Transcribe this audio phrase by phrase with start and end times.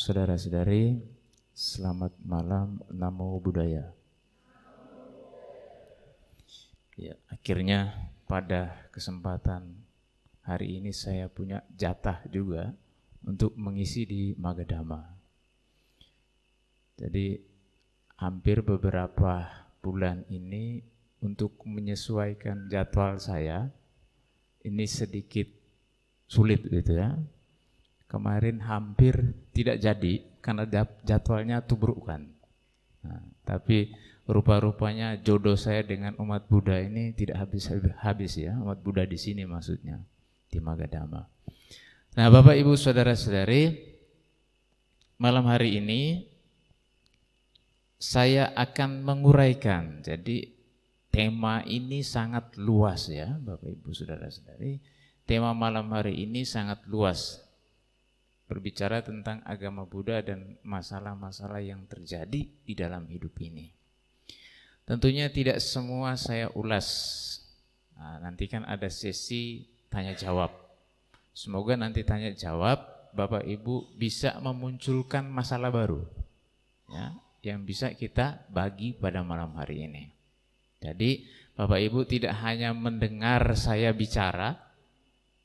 [0.00, 0.96] Saudara-saudari,
[1.52, 3.92] selamat malam, namo buddhaya.
[6.96, 9.76] Ya, akhirnya pada kesempatan
[10.40, 12.72] hari ini saya punya jatah juga
[13.28, 15.04] untuk mengisi di Magadama.
[16.96, 17.36] Jadi
[18.16, 19.52] hampir beberapa
[19.84, 20.80] bulan ini
[21.20, 23.68] untuk menyesuaikan jadwal saya
[24.64, 25.52] ini sedikit
[26.24, 27.20] sulit gitu ya.
[28.10, 30.66] Kemarin hampir tidak jadi karena
[31.06, 32.26] jadwalnya tubrukan.
[33.06, 33.94] Nah, tapi
[34.26, 40.02] rupa-rupanya jodoh saya dengan umat Buddha ini tidak habis-habis ya, umat Buddha di sini maksudnya
[40.50, 41.22] di Magadama.
[42.18, 43.78] Nah, Bapak Ibu Saudara-saudari,
[45.22, 46.26] malam hari ini
[48.00, 50.02] saya akan menguraikan.
[50.02, 50.50] Jadi
[51.14, 54.82] tema ini sangat luas ya, Bapak Ibu Saudara-saudari.
[55.28, 57.38] Tema malam hari ini sangat luas.
[58.50, 63.70] Berbicara tentang agama Buddha dan masalah-masalah yang terjadi di dalam hidup ini.
[64.82, 66.90] Tentunya tidak semua saya ulas.
[67.94, 70.50] Nah, nanti kan ada sesi tanya jawab.
[71.30, 72.82] Semoga nanti tanya jawab
[73.14, 76.02] Bapak Ibu bisa memunculkan masalah baru
[76.90, 77.14] ya,
[77.46, 80.10] yang bisa kita bagi pada malam hari ini.
[80.82, 81.22] Jadi
[81.54, 84.56] Bapak Ibu tidak hanya mendengar saya bicara,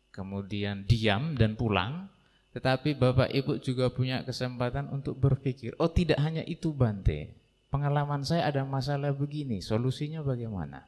[0.09, 2.07] kemudian diam dan pulang,
[2.55, 7.35] tetapi Bapak Ibu juga punya kesempatan untuk berpikir, oh tidak hanya itu Bante,
[7.67, 10.87] pengalaman saya ada masalah begini, solusinya bagaimana?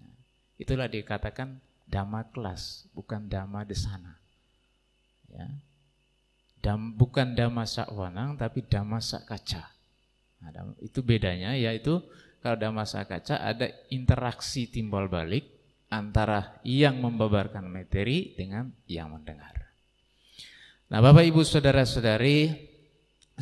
[0.00, 0.16] Nah,
[0.56, 4.16] itulah dikatakan dhamma kelas, bukan dhamma desana.
[5.28, 5.52] Ya.
[6.64, 9.68] Dam, bukan dhamma sakwanang, tapi dhamma sakaca.
[10.40, 10.48] Nah,
[10.80, 12.00] itu bedanya, yaitu
[12.40, 15.44] kalau dhamma sakaca ada interaksi timbal balik
[15.92, 19.65] antara yang membabarkan materi dengan yang mendengar.
[20.86, 22.46] Nah Bapak Ibu Saudara-saudari,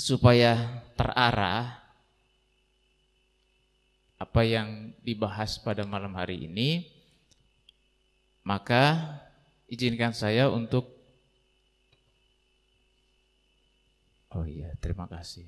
[0.00, 1.76] supaya terarah
[4.16, 6.88] apa yang dibahas pada malam hari ini,
[8.48, 9.20] maka
[9.68, 10.92] izinkan saya untuk
[14.34, 15.46] Oh iya, terima kasih.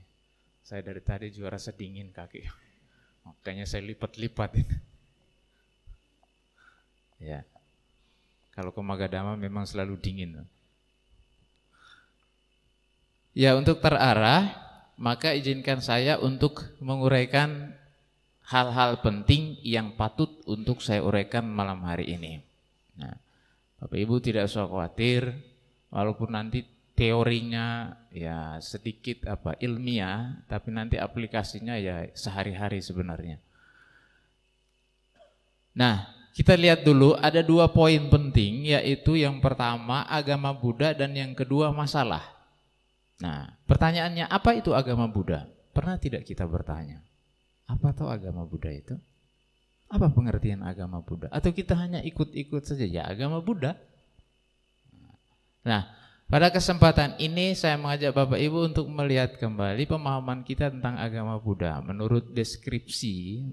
[0.62, 2.46] Saya dari tadi juga rasa dingin kaki.
[3.26, 4.62] Makanya saya lipat-lipat
[7.18, 7.42] Ya.
[8.54, 10.46] Kalau ke Magadama memang selalu dingin.
[13.36, 14.48] Ya, untuk terarah,
[14.96, 17.76] maka izinkan saya untuk menguraikan
[18.48, 22.40] hal-hal penting yang patut untuk saya uraikan malam hari ini.
[22.96, 23.12] Nah,
[23.76, 25.36] Bapak Ibu tidak usah khawatir,
[25.92, 26.64] walaupun nanti
[26.96, 33.36] teorinya ya sedikit apa ilmiah, tapi nanti aplikasinya ya sehari-hari sebenarnya.
[35.76, 41.36] Nah, kita lihat dulu ada dua poin penting yaitu yang pertama agama Buddha dan yang
[41.36, 42.35] kedua masalah.
[43.20, 45.48] Nah, pertanyaannya apa itu agama Buddha?
[45.72, 47.00] Pernah tidak kita bertanya?
[47.64, 48.96] Apa tahu agama Buddha itu?
[49.86, 51.30] Apa pengertian agama Buddha?
[51.32, 53.78] Atau kita hanya ikut-ikut saja ya agama Buddha?
[55.66, 55.86] Nah,
[56.26, 61.78] pada kesempatan ini saya mengajak Bapak Ibu untuk melihat kembali pemahaman kita tentang agama Buddha.
[61.86, 63.46] Menurut deskripsi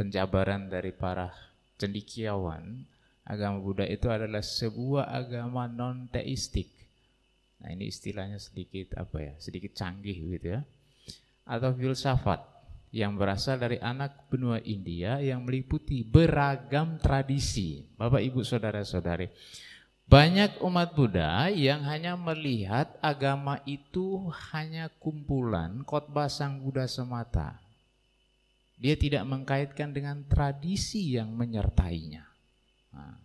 [0.00, 1.28] penjabaran dari para
[1.76, 2.88] cendikiawan,
[3.28, 6.79] agama Buddha itu adalah sebuah agama non teistik.
[7.60, 9.32] Nah, ini istilahnya sedikit apa ya?
[9.36, 10.60] Sedikit canggih gitu ya.
[11.44, 12.40] Atau filsafat
[12.90, 17.86] yang berasal dari anak benua India yang meliputi beragam tradisi.
[17.94, 19.30] Bapak, Ibu, Saudara-saudari,
[20.10, 27.62] banyak umat Buddha yang hanya melihat agama itu hanya kumpulan khotbah Sang Buddha semata.
[28.74, 32.26] Dia tidak mengkaitkan dengan tradisi yang menyertainya.
[32.90, 33.22] Nah,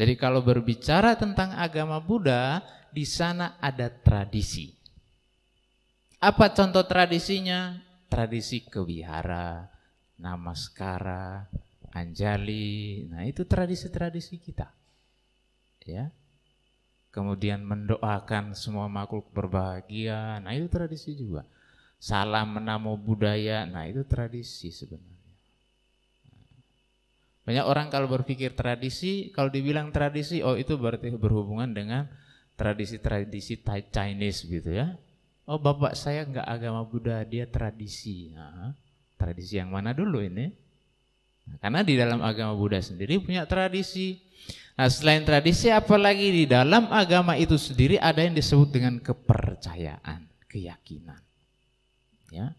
[0.00, 4.72] jadi kalau berbicara tentang agama Buddha, di sana ada tradisi.
[6.16, 7.90] Apa contoh tradisinya?
[8.10, 9.70] tradisi kewihara,
[10.18, 11.46] namaskara,
[11.94, 13.06] anjali.
[13.06, 14.66] Nah, itu tradisi-tradisi kita.
[15.86, 16.10] Ya.
[17.14, 20.42] Kemudian mendoakan semua makhluk berbahagia.
[20.42, 21.46] Nah, itu tradisi juga.
[22.02, 23.62] Salam menamo budaya.
[23.66, 25.19] Nah, itu tradisi sebenarnya.
[27.50, 32.06] Banyak orang kalau berpikir tradisi, kalau dibilang tradisi, oh itu berarti berhubungan dengan
[32.54, 33.58] tradisi-tradisi
[33.90, 34.94] Chinese gitu ya
[35.50, 38.30] Oh bapak saya nggak agama Buddha, dia tradisi.
[38.30, 38.70] Nah,
[39.18, 40.46] tradisi yang mana dulu ini?
[41.42, 44.14] Nah, karena di dalam agama Buddha sendiri punya tradisi.
[44.78, 51.18] Nah selain tradisi apalagi di dalam agama itu sendiri ada yang disebut dengan kepercayaan, keyakinan.
[52.30, 52.54] Ya,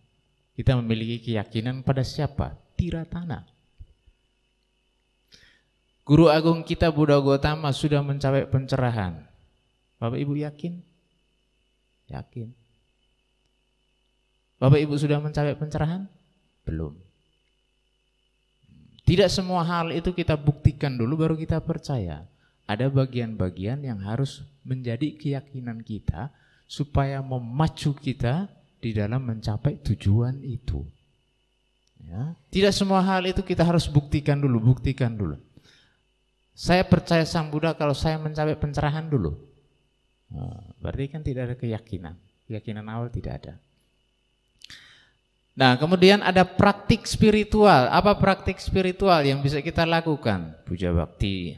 [0.59, 2.59] kita memiliki keyakinan pada siapa?
[2.75, 3.47] Tiratana.
[6.11, 9.15] Guru agung kita Buddha Gotama sudah mencapai pencerahan.
[9.95, 10.83] Bapak Ibu yakin?
[12.11, 12.51] Yakin.
[14.59, 16.11] Bapak Ibu sudah mencapai pencerahan?
[16.67, 16.99] Belum.
[19.07, 22.27] Tidak semua hal itu kita buktikan dulu baru kita percaya.
[22.67, 26.27] Ada bagian-bagian yang harus menjadi keyakinan kita
[26.67, 28.51] supaya memacu kita
[28.83, 30.83] di dalam mencapai tujuan itu.
[32.03, 32.35] Ya.
[32.51, 35.39] Tidak semua hal itu kita harus buktikan dulu, buktikan dulu.
[36.61, 39.33] Saya percaya Sang Buddha kalau saya mencapai pencerahan dulu.
[40.29, 42.13] Nah, berarti kan tidak ada keyakinan.
[42.45, 43.53] Keyakinan awal tidak ada.
[45.57, 47.89] Nah, kemudian ada praktik spiritual.
[47.89, 50.53] Apa praktik spiritual yang bisa kita lakukan?
[50.69, 51.57] Puja bakti,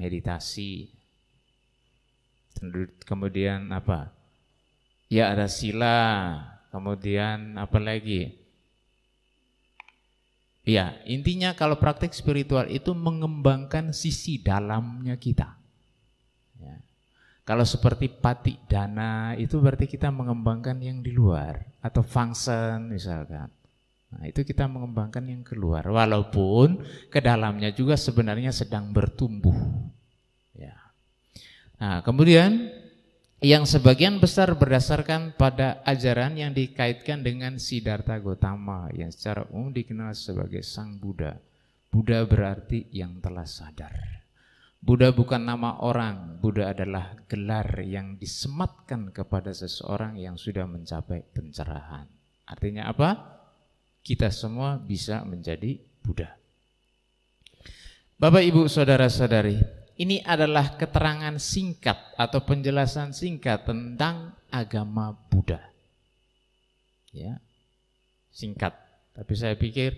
[0.00, 0.88] meditasi.
[3.04, 4.16] Kemudian apa?
[5.12, 6.40] Ya ada sila,
[6.72, 8.39] kemudian apa lagi?
[10.64, 15.60] Ya, intinya kalau praktik spiritual itu mengembangkan sisi dalamnya kita.
[17.50, 23.50] Kalau seperti pati dana itu berarti kita mengembangkan yang di luar atau function misalkan.
[24.14, 26.78] Nah, itu kita mengembangkan yang keluar walaupun
[27.10, 29.58] ke dalamnya juga sebenarnya sedang bertumbuh.
[30.54, 30.78] Ya.
[31.82, 32.70] Nah, kemudian
[33.40, 40.12] yang sebagian besar berdasarkan pada ajaran yang dikaitkan dengan Siddhartha Gautama yang secara umum dikenal
[40.12, 41.40] sebagai Sang Buddha.
[41.88, 44.20] Buddha berarti yang telah sadar.
[44.80, 52.08] Buddha bukan nama orang, Buddha adalah gelar yang disematkan kepada seseorang yang sudah mencapai pencerahan.
[52.44, 53.40] Artinya apa?
[54.04, 56.36] Kita semua bisa menjadi Buddha.
[58.20, 65.60] Bapak, Ibu, Saudara-saudari, ini adalah keterangan singkat atau penjelasan singkat tentang agama Buddha.
[67.12, 67.36] Ya.
[68.32, 68.72] Singkat.
[69.12, 69.92] Tapi saya pikir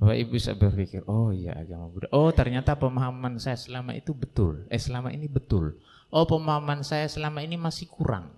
[0.00, 2.08] Bapak Ibu bisa berpikir, oh iya agama Buddha.
[2.16, 4.64] Oh ternyata pemahaman saya selama itu betul.
[4.72, 5.76] Eh selama ini betul.
[6.08, 8.32] Oh pemahaman saya selama ini masih kurang.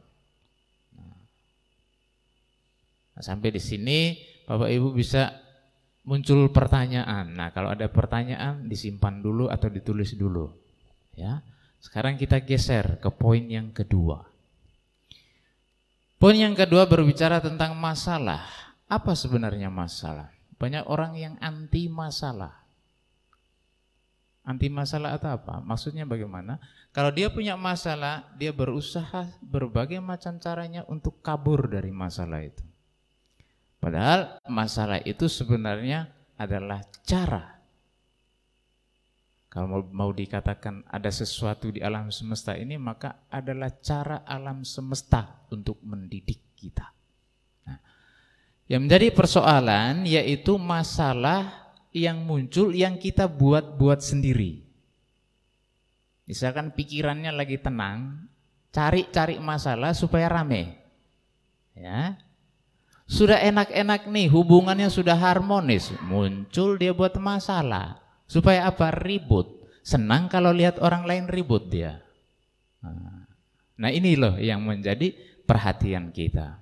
[3.15, 4.19] Nah, sampai di sini
[4.51, 5.31] Bapak Ibu bisa
[6.03, 7.39] muncul pertanyaan.
[7.39, 10.64] Nah kalau ada pertanyaan disimpan dulu atau ditulis dulu.
[11.15, 11.43] Ya.
[11.79, 14.25] Sekarang kita geser ke poin yang kedua.
[16.17, 18.49] Poin yang kedua berbicara tentang masalah.
[18.89, 20.33] Apa sebenarnya masalah?
[20.57, 22.65] Banyak orang yang anti masalah.
[24.45, 25.61] Anti masalah atau apa?
[25.61, 26.61] Maksudnya bagaimana?
[26.93, 32.65] Kalau dia punya masalah, dia berusaha berbagai macam caranya untuk kabur dari masalah itu.
[33.81, 36.09] Padahal masalah itu sebenarnya
[36.41, 37.54] adalah cara.
[39.55, 45.79] Kalau mau, dikatakan ada sesuatu di alam semesta ini, maka adalah cara alam semesta untuk
[45.87, 46.91] mendidik kita.
[48.67, 54.67] Yang menjadi persoalan yaitu masalah yang muncul yang kita buat-buat sendiri.
[56.27, 58.27] Misalkan pikirannya lagi tenang,
[58.75, 60.75] cari-cari masalah supaya rame.
[61.79, 62.19] Ya.
[63.07, 68.04] Sudah enak-enak nih, hubungannya sudah harmonis, muncul dia buat masalah.
[68.35, 68.91] Supaya apa?
[68.91, 69.63] Ribut.
[69.87, 72.03] Senang kalau lihat orang lain ribut dia.
[73.79, 75.15] Nah ini loh yang menjadi
[75.47, 76.59] perhatian kita.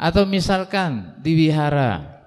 [0.00, 2.24] Atau misalkan di wihara,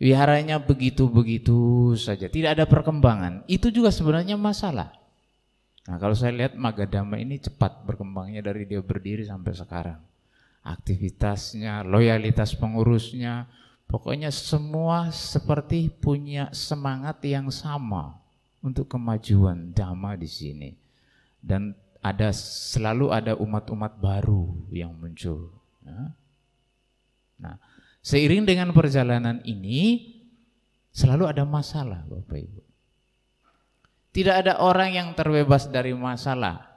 [0.00, 3.44] wiharanya begitu-begitu saja, tidak ada perkembangan.
[3.44, 4.96] Itu juga sebenarnya masalah.
[5.84, 10.00] Nah kalau saya lihat Magadama ini cepat berkembangnya dari dia berdiri sampai sekarang.
[10.64, 13.44] Aktivitasnya, loyalitas pengurusnya,
[13.88, 18.18] pokoknya semua seperti punya semangat yang sama
[18.64, 20.70] untuk kemajuan dhamma di sini.
[21.44, 25.52] Dan ada selalu ada umat-umat baru yang muncul.
[25.84, 26.12] Ya.
[27.40, 27.56] Nah,
[28.04, 30.12] seiring dengan perjalanan ini
[30.92, 32.62] selalu ada masalah Bapak Ibu.
[34.14, 36.70] Tidak ada orang yang terbebas dari masalah.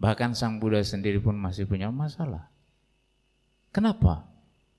[0.00, 2.48] Bahkan Sang Buddha sendiri pun masih punya masalah.
[3.68, 4.24] Kenapa?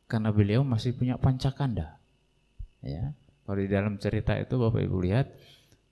[0.09, 2.01] Karena beliau masih punya pancakanda.
[2.81, 3.13] Ya.
[3.45, 5.29] Kalau di dalam cerita itu Bapak Ibu lihat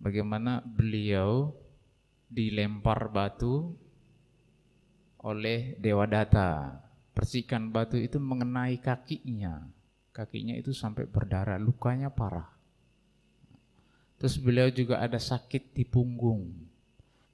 [0.01, 1.53] bagaimana beliau
[2.29, 3.73] dilempar batu
[5.21, 6.81] oleh Dewa Data
[7.17, 9.65] percikan batu itu mengenai kakinya.
[10.13, 12.45] Kakinya itu sampai berdarah, lukanya parah.
[14.21, 16.53] Terus beliau juga ada sakit di punggung.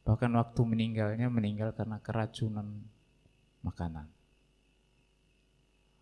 [0.07, 2.83] Bahkan waktu meninggalnya meninggal karena keracunan
[3.63, 4.07] makanan.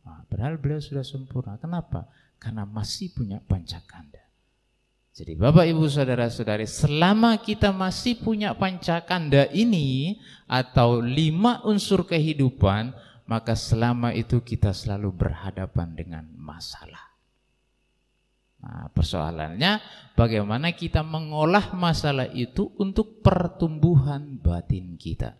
[0.02, 1.58] Nah, padahal beliau sudah sempurna.
[1.62, 2.10] Kenapa?
[2.42, 4.22] Karena masih punya pancakanda.
[5.12, 10.16] Jadi Bapak Ibu Saudara-saudari, selama kita masih punya pancakanda ini
[10.48, 12.96] atau lima unsur kehidupan,
[13.28, 17.12] maka selama itu kita selalu berhadapan dengan masalah.
[18.62, 19.82] Nah, persoalannya
[20.16, 25.36] bagaimana kita mengolah masalah itu untuk pertumbuhan batin kita.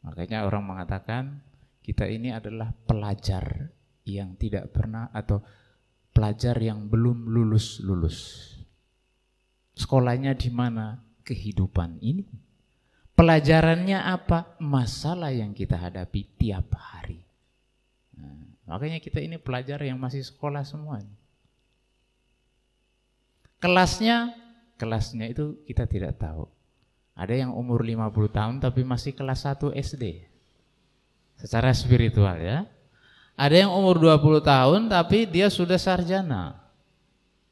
[0.00, 1.44] Makanya orang mengatakan
[1.80, 3.72] kita ini adalah pelajar
[4.04, 5.40] yang tidak pernah atau
[6.12, 8.18] pelajar yang belum lulus-lulus.
[9.76, 11.00] Sekolahnya di mana?
[11.24, 12.26] Kehidupan ini.
[13.16, 14.56] Pelajarannya apa?
[14.60, 17.20] Masalah yang kita hadapi tiap hari.
[18.16, 21.00] Nah, makanya kita ini pelajar yang masih sekolah semua.
[23.60, 24.32] Kelasnya,
[24.80, 26.48] kelasnya itu kita tidak tahu.
[27.12, 30.29] Ada yang umur 50 tahun tapi masih kelas 1 SD.
[31.40, 32.68] Secara spiritual ya.
[33.40, 36.60] Ada yang umur 20 tahun tapi dia sudah sarjana.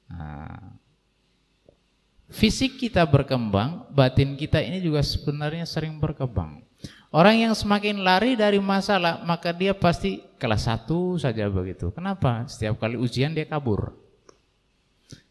[0.09, 0.77] Nah,
[2.29, 6.61] fisik kita berkembang, batin kita ini juga sebenarnya sering berkembang.
[7.09, 11.89] Orang yang semakin lari dari masalah, maka dia pasti kelas 1 saja begitu.
[11.89, 12.45] Kenapa?
[12.45, 13.97] Setiap kali ujian dia kabur.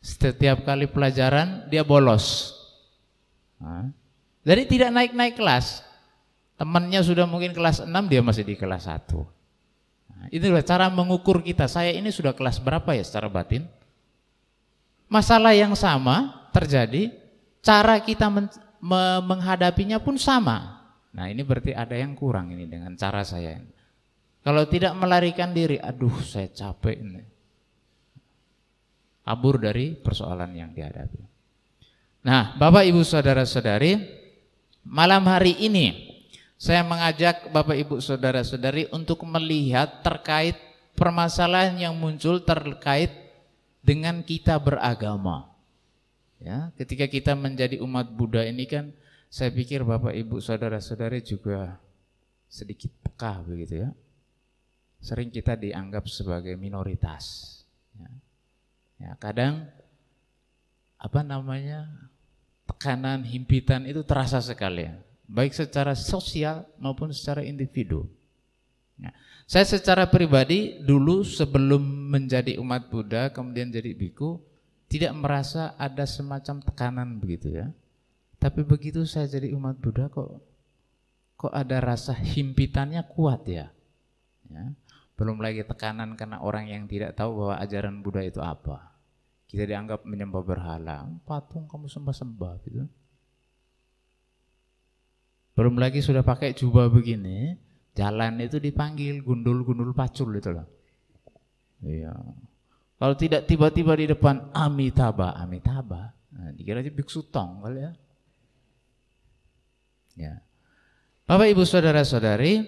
[0.02, 2.58] Setiap kali pelajaran dia bolos.
[3.62, 3.94] Nah,
[4.42, 5.87] jadi tidak naik-naik kelas.
[6.58, 9.14] Temannya sudah mungkin kelas 6, dia masih di kelas 1.
[10.18, 11.70] Nah, itulah cara mengukur kita.
[11.70, 13.70] Saya ini sudah kelas berapa ya secara batin?
[15.08, 17.14] Masalah yang sama terjadi,
[17.62, 18.50] cara kita men
[18.82, 20.84] me menghadapinya pun sama.
[21.14, 23.62] Nah ini berarti ada yang kurang ini dengan cara saya.
[24.42, 27.38] Kalau tidak melarikan diri, aduh saya capek ini
[29.28, 31.20] kabur dari persoalan yang dihadapi.
[32.24, 34.00] Nah, Bapak Ibu Saudara-saudari,
[34.88, 36.07] malam hari ini
[36.58, 40.58] saya mengajak Bapak Ibu Saudara-saudari untuk melihat terkait
[40.98, 43.14] permasalahan yang muncul terkait
[43.86, 45.54] dengan kita beragama.
[46.38, 48.94] Ya, ketika kita menjadi umat Buddha ini kan
[49.30, 51.78] saya pikir Bapak Ibu Saudara-saudari juga
[52.50, 53.90] sedikit peka begitu ya.
[54.98, 57.54] Sering kita dianggap sebagai minoritas.
[57.98, 58.10] Ya
[58.98, 59.70] Ya, kadang
[60.98, 61.86] apa namanya
[62.66, 64.98] tekanan, himpitan itu terasa sekali ya.
[65.28, 68.08] Baik secara sosial maupun secara individu.
[68.96, 69.12] Ya.
[69.44, 74.40] Saya secara pribadi dulu sebelum menjadi umat Buddha kemudian jadi biku
[74.88, 77.68] tidak merasa ada semacam tekanan begitu ya.
[78.40, 80.40] Tapi begitu saya jadi umat Buddha kok
[81.38, 83.68] kok ada rasa himpitannya kuat ya.
[84.50, 84.66] ya.
[85.20, 88.96] Belum lagi tekanan karena orang yang tidak tahu bahwa ajaran Buddha itu apa.
[89.48, 92.84] Kita dianggap menyembah berhala, patung kamu sembah-sembah gitu.
[95.58, 97.58] Belum lagi sudah pakai jubah begini,
[97.98, 100.70] jalan itu dipanggil gundul-gundul pacul itu loh.
[101.82, 102.14] Iya.
[103.02, 107.92] Kalau tidak tiba-tiba di depan Amitabha, Amitabha, nah, dikira aja biksu tong kali ya.
[110.18, 110.34] Ya.
[111.26, 112.62] Bapak Ibu Saudara-saudari,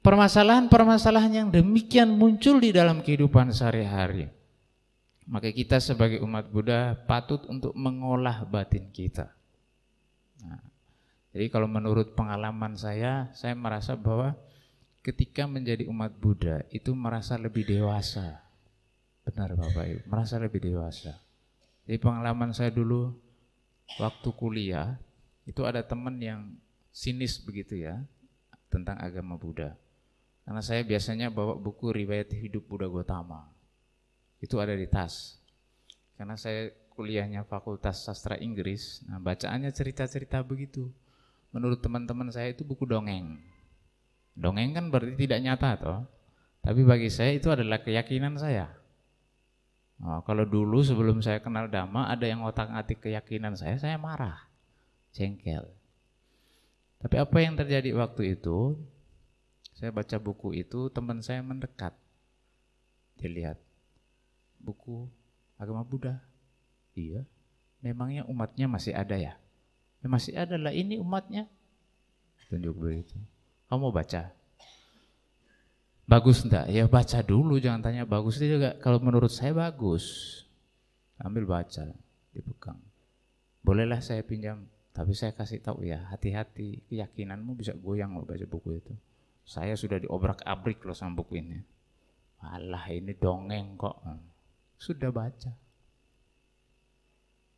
[0.00, 4.32] permasalahan-permasalahan yang demikian muncul di dalam kehidupan sehari-hari.
[5.28, 9.32] Maka kita sebagai umat Buddha patut untuk mengolah batin kita.
[10.44, 10.60] Nah,
[11.34, 14.38] jadi kalau menurut pengalaman saya, saya merasa bahwa
[15.02, 18.38] ketika menjadi umat Buddha itu merasa lebih dewasa.
[19.26, 21.18] Benar Bapak Ibu, merasa lebih dewasa.
[21.90, 23.18] Jadi pengalaman saya dulu
[23.98, 24.94] waktu kuliah,
[25.42, 26.54] itu ada teman yang
[26.94, 27.98] sinis begitu ya,
[28.70, 29.74] tentang agama Buddha.
[30.46, 33.50] Karena saya biasanya bawa buku riwayat hidup Buddha Gotama.
[34.38, 35.42] Itu ada di tas.
[36.14, 40.94] Karena saya kuliahnya Fakultas Sastra Inggris, nah bacaannya cerita-cerita begitu.
[41.54, 43.38] Menurut teman-teman saya itu buku dongeng.
[44.34, 46.00] Dongeng kan berarti tidak nyata toh.
[46.66, 48.66] Tapi bagi saya itu adalah keyakinan saya.
[50.02, 54.50] Oh, kalau dulu sebelum saya kenal Dhamma ada yang otak-atik keyakinan saya, saya marah,
[55.14, 55.70] jengkel.
[56.98, 58.74] Tapi apa yang terjadi waktu itu?
[59.78, 61.94] Saya baca buku itu, teman saya mendekat.
[63.20, 63.62] Dilihat,
[64.58, 65.06] buku
[65.60, 66.18] agama Buddha.
[66.98, 67.22] Iya.
[67.78, 69.38] Memangnya umatnya masih ada ya?
[70.04, 71.48] Ya masih ada lah ini umatnya.
[72.52, 73.16] Tunjuk begitu.
[73.72, 74.28] Kamu mau baca?
[76.04, 76.68] Bagus enggak?
[76.68, 78.76] Ya baca dulu, jangan tanya bagus itu juga.
[78.84, 80.04] Kalau menurut saya bagus.
[81.16, 81.88] Ambil baca,
[82.36, 82.76] dipegang.
[83.64, 88.76] Bolehlah saya pinjam, tapi saya kasih tahu ya, hati-hati, keyakinanmu bisa goyang loh baca buku
[88.76, 88.92] itu.
[89.48, 91.64] Saya sudah diobrak-abrik loh sama buku ini.
[92.44, 94.04] Alah ini dongeng kok.
[94.76, 95.52] Sudah baca.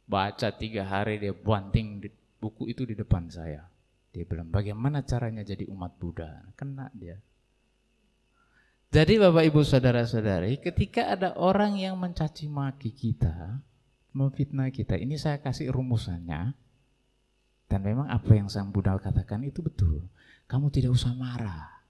[0.07, 2.07] Baca tiga hari dia banting
[2.47, 3.67] buku itu di depan saya.
[4.15, 6.47] Dia bilang bagaimana caranya jadi umat Buddha.
[6.55, 7.19] Kena dia.
[8.95, 13.59] Jadi Bapak Ibu Saudara-saudari ketika ada orang yang mencaci maki kita,
[14.15, 16.55] memfitnah kita, ini saya kasih rumusannya.
[17.67, 20.07] Dan memang apa yang Sang Buddha katakan itu betul.
[20.47, 21.83] Kamu tidak usah marah.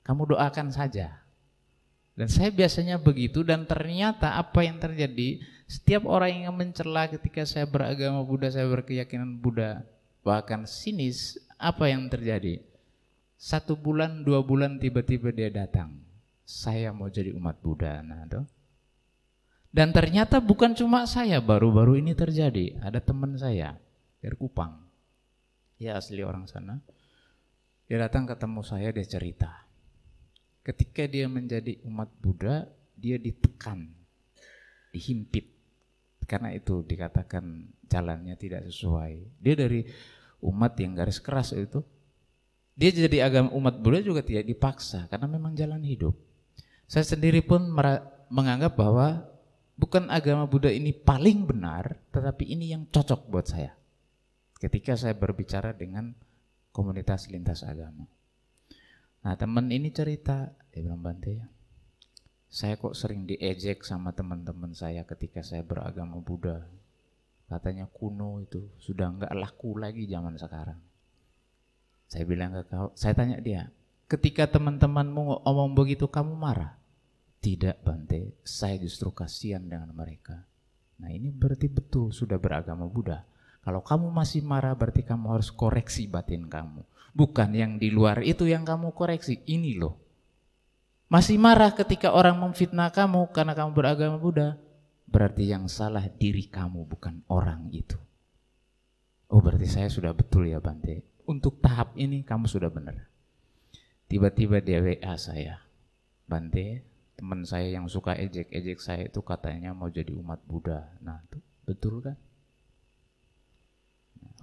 [0.00, 1.22] Kamu doakan saja.
[2.16, 7.64] Dan saya biasanya begitu dan ternyata apa yang terjadi setiap orang yang mencela ketika saya
[7.64, 9.80] beragama Buddha, saya berkeyakinan Buddha,
[10.20, 12.60] bahkan sinis, apa yang terjadi?
[13.40, 15.96] Satu bulan, dua bulan tiba-tiba dia datang.
[16.42, 18.04] saya mau jadi umat Buddha.
[18.04, 18.44] Nah, tuh.
[19.72, 22.76] Dan ternyata bukan cuma saya, baru-baru ini terjadi.
[22.84, 23.80] Ada teman saya
[24.20, 24.76] dari Kupang.
[25.80, 26.84] Ya asli orang sana.
[27.88, 29.64] Dia datang ketemu saya, dia cerita.
[30.60, 32.68] Ketika dia menjadi umat Buddha,
[33.00, 33.88] dia ditekan,
[34.92, 35.51] dihimpit.
[36.32, 39.36] Karena itu dikatakan jalannya tidak sesuai.
[39.36, 39.84] Dia dari
[40.40, 41.84] umat yang garis keras itu,
[42.72, 46.16] dia jadi agama umat Buddha juga tidak dipaksa karena memang jalan hidup.
[46.88, 47.68] Saya sendiri pun
[48.32, 49.28] menganggap bahwa
[49.76, 53.76] bukan agama Buddha ini paling benar, tetapi ini yang cocok buat saya.
[54.56, 56.16] Ketika saya berbicara dengan
[56.72, 58.08] komunitas lintas agama.
[59.20, 61.44] Nah teman ini cerita, dia bilang Bante,
[62.52, 66.68] saya kok sering diejek sama teman-teman saya ketika saya beragama Buddha.
[67.48, 70.76] Katanya kuno itu sudah nggak laku lagi zaman sekarang.
[72.12, 73.72] Saya bilang ke kau, saya tanya dia,
[74.04, 76.76] ketika teman-temanmu ngomong begitu kamu marah?
[77.40, 80.44] Tidak Bante, saya justru kasihan dengan mereka.
[81.00, 83.24] Nah ini berarti betul sudah beragama Buddha.
[83.64, 86.84] Kalau kamu masih marah berarti kamu harus koreksi batin kamu.
[87.16, 90.01] Bukan yang di luar itu yang kamu koreksi, ini loh.
[91.12, 94.56] Masih marah ketika orang memfitnah kamu karena kamu beragama Buddha.
[95.04, 98.00] Berarti yang salah diri kamu bukan orang itu.
[99.28, 101.04] Oh berarti saya sudah betul ya Bante.
[101.28, 103.12] Untuk tahap ini kamu sudah benar.
[104.08, 105.60] Tiba-tiba dia WA saya.
[106.24, 106.80] Bante,
[107.20, 110.96] teman saya yang suka ejek-ejek saya itu katanya mau jadi umat Buddha.
[111.04, 112.16] Nah, itu betul kan?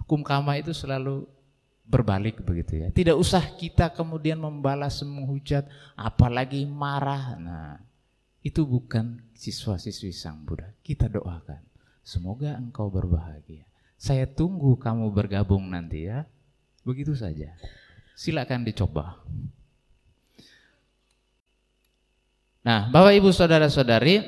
[0.06, 1.26] Hukum kama itu selalu
[1.90, 2.88] berbalik begitu ya.
[2.94, 5.66] Tidak usah kita kemudian membalas menghujat,
[5.98, 7.34] apalagi marah.
[7.42, 7.82] Nah,
[8.46, 10.70] itu bukan siswa-siswi Sang Buddha.
[10.86, 11.66] Kita doakan.
[12.06, 13.66] Semoga engkau berbahagia.
[14.00, 16.24] Saya tunggu kamu bergabung nanti ya.
[16.86, 17.58] Begitu saja.
[18.14, 19.20] Silakan dicoba.
[22.64, 24.22] Nah, Bapak Ibu Saudara-saudari,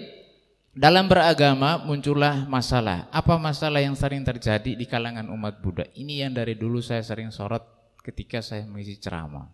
[0.71, 3.07] dalam beragama muncullah masalah.
[3.11, 5.85] Apa masalah yang sering terjadi di kalangan umat Buddha?
[5.95, 7.63] Ini yang dari dulu saya sering sorot
[8.01, 9.51] ketika saya mengisi ceramah.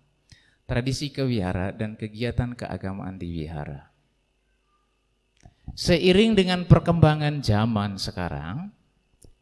[0.67, 3.87] Tradisi kewihara dan kegiatan keagamaan di wihara.
[5.77, 8.71] Seiring dengan perkembangan zaman sekarang,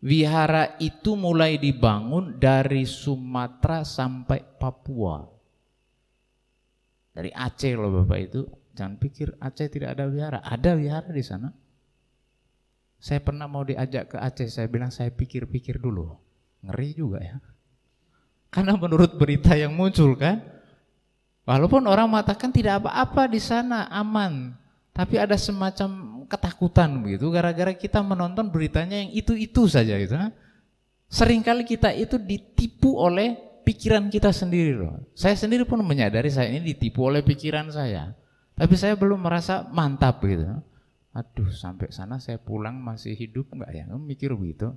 [0.05, 5.25] wihara itu mulai dibangun dari Sumatera sampai Papua.
[7.15, 8.41] Dari Aceh loh Bapak itu
[8.75, 10.39] Jangan pikir Aceh tidak ada wihara.
[10.43, 11.49] Ada wihara di sana.
[13.05, 16.17] Saya pernah mau diajak ke Aceh, saya bilang saya pikir-pikir dulu.
[16.65, 17.37] Ngeri juga ya.
[18.49, 20.41] Karena menurut berita yang muncul kan,
[21.45, 24.57] walaupun orang mengatakan tidak apa-apa di sana, aman.
[24.89, 30.17] Tapi ada semacam ketakutan begitu gara-gara kita menonton beritanya yang itu-itu saja gitu.
[31.05, 34.97] Seringkali kita itu ditipu oleh pikiran kita sendiri loh.
[35.13, 38.17] Saya sendiri pun menyadari saya ini ditipu oleh pikiran saya.
[38.57, 40.57] Tapi saya belum merasa mantap gitu.
[41.15, 43.88] Aduh, sampai sana saya pulang masih hidup enggak ya?
[43.95, 44.75] Mikir begitu.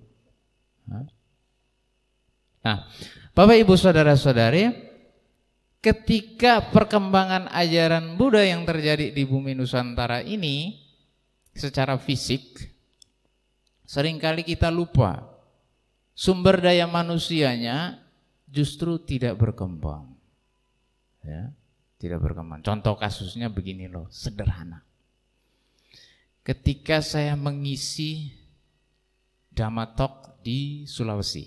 [2.62, 2.86] Nah,
[3.34, 4.70] Bapak Ibu Saudara-saudari,
[5.82, 10.78] ketika perkembangan ajaran Buddha yang terjadi di bumi Nusantara ini
[11.54, 12.70] secara fisik
[13.82, 15.26] sering kali kita lupa
[16.14, 17.98] sumber daya manusianya
[18.46, 20.14] justru tidak berkembang.
[21.26, 21.50] Ya
[21.98, 22.62] tidak berkembang.
[22.62, 24.87] Contoh kasusnya begini loh, sederhana.
[26.48, 28.32] Ketika saya mengisi
[29.52, 31.44] Damatok di Sulawesi.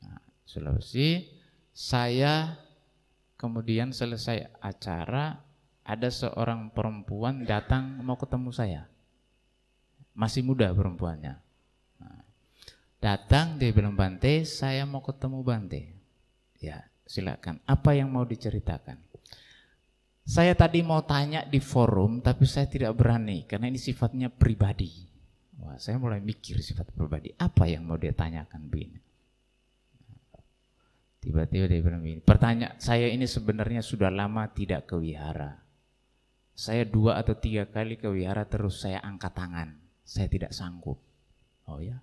[0.00, 1.28] Nah, Sulawesi,
[1.68, 2.56] saya
[3.36, 5.36] kemudian selesai acara,
[5.84, 8.82] ada seorang perempuan datang mau ketemu saya.
[10.16, 11.36] Masih muda perempuannya.
[12.00, 12.18] Nah,
[13.04, 15.92] datang dia bilang Bante, saya mau ketemu Bante.
[16.56, 17.60] Ya, silakan.
[17.68, 19.11] Apa yang mau diceritakan?
[20.22, 25.10] Saya tadi mau tanya di forum, tapi saya tidak berani karena ini sifatnya pribadi.
[25.58, 27.30] Wah, saya mulai mikir sifat pribadi.
[27.38, 28.98] Apa yang mau dia tanyakan, Bin?
[31.22, 35.62] Tiba-tiba dia bilang begini, pertanyaan saya ini sebenarnya sudah lama tidak ke wihara.
[36.50, 39.78] Saya dua atau tiga kali ke wihara terus saya angkat tangan.
[40.02, 40.98] Saya tidak sanggup.
[41.70, 42.02] Oh ya?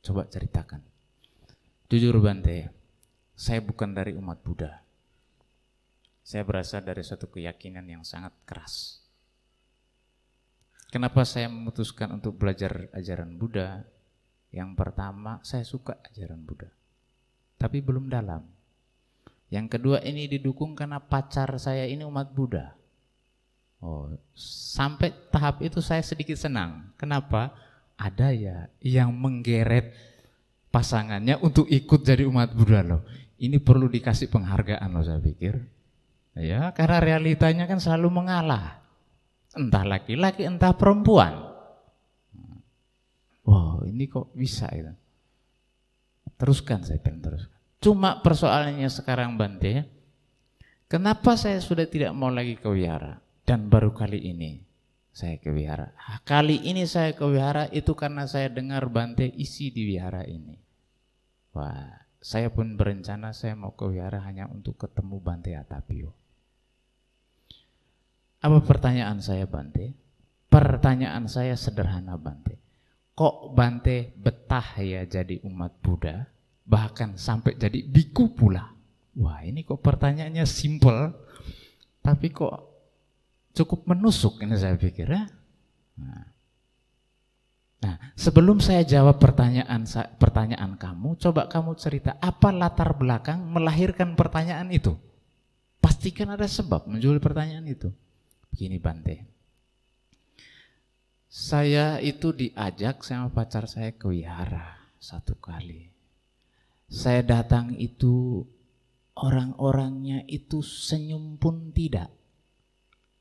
[0.00, 0.80] Coba ceritakan.
[1.92, 2.72] Jujur Bante,
[3.36, 4.85] saya bukan dari umat Buddha.
[6.26, 8.98] Saya berasal dari satu keyakinan yang sangat keras.
[10.90, 13.86] Kenapa saya memutuskan untuk belajar ajaran Buddha?
[14.50, 16.66] Yang pertama, saya suka ajaran Buddha.
[17.54, 18.42] Tapi belum dalam.
[19.54, 22.74] Yang kedua ini didukung karena pacar saya ini umat Buddha.
[23.78, 24.10] Oh,
[24.74, 26.90] sampai tahap itu saya sedikit senang.
[26.98, 27.54] Kenapa?
[27.94, 29.94] Ada ya yang menggeret
[30.74, 33.06] pasangannya untuk ikut jadi umat Buddha loh.
[33.38, 35.75] Ini perlu dikasih penghargaan loh saya pikir.
[36.36, 38.84] Ya, karena realitanya kan selalu mengalah.
[39.56, 41.32] Entah laki-laki, entah perempuan.
[43.48, 44.92] Wow, ini kok bisa itu.
[46.36, 47.56] Teruskan saya pengen teruskan.
[47.80, 49.88] Cuma persoalannya sekarang Bante,
[50.92, 53.16] kenapa saya sudah tidak mau lagi ke wihara
[53.48, 54.60] dan baru kali ini
[55.16, 55.96] saya ke wihara.
[56.28, 60.60] Kali ini saya ke wihara itu karena saya dengar Bante isi di wihara ini.
[61.56, 66.25] Wah, saya pun berencana saya mau ke wihara hanya untuk ketemu Bante Atapio.
[68.46, 69.90] Apa pertanyaan saya Bante?
[70.46, 72.62] Pertanyaan saya sederhana Bante.
[73.18, 76.30] Kok Bante betah ya jadi umat Buddha?
[76.62, 78.70] Bahkan sampai jadi biku pula.
[79.18, 81.10] Wah ini kok pertanyaannya simple,
[82.06, 82.54] tapi kok
[83.50, 85.26] cukup menusuk ini saya pikir ya.
[85.98, 86.26] Nah.
[87.82, 89.82] nah, sebelum saya jawab pertanyaan
[90.22, 94.94] pertanyaan kamu, coba kamu cerita apa latar belakang melahirkan pertanyaan itu.
[95.82, 97.90] Pastikan ada sebab menjual pertanyaan itu.
[98.50, 99.16] Begini Bante.
[101.26, 105.92] Saya itu diajak sama pacar saya ke wihara satu kali.
[106.88, 108.46] Saya datang itu
[109.18, 112.08] orang-orangnya itu senyum pun tidak.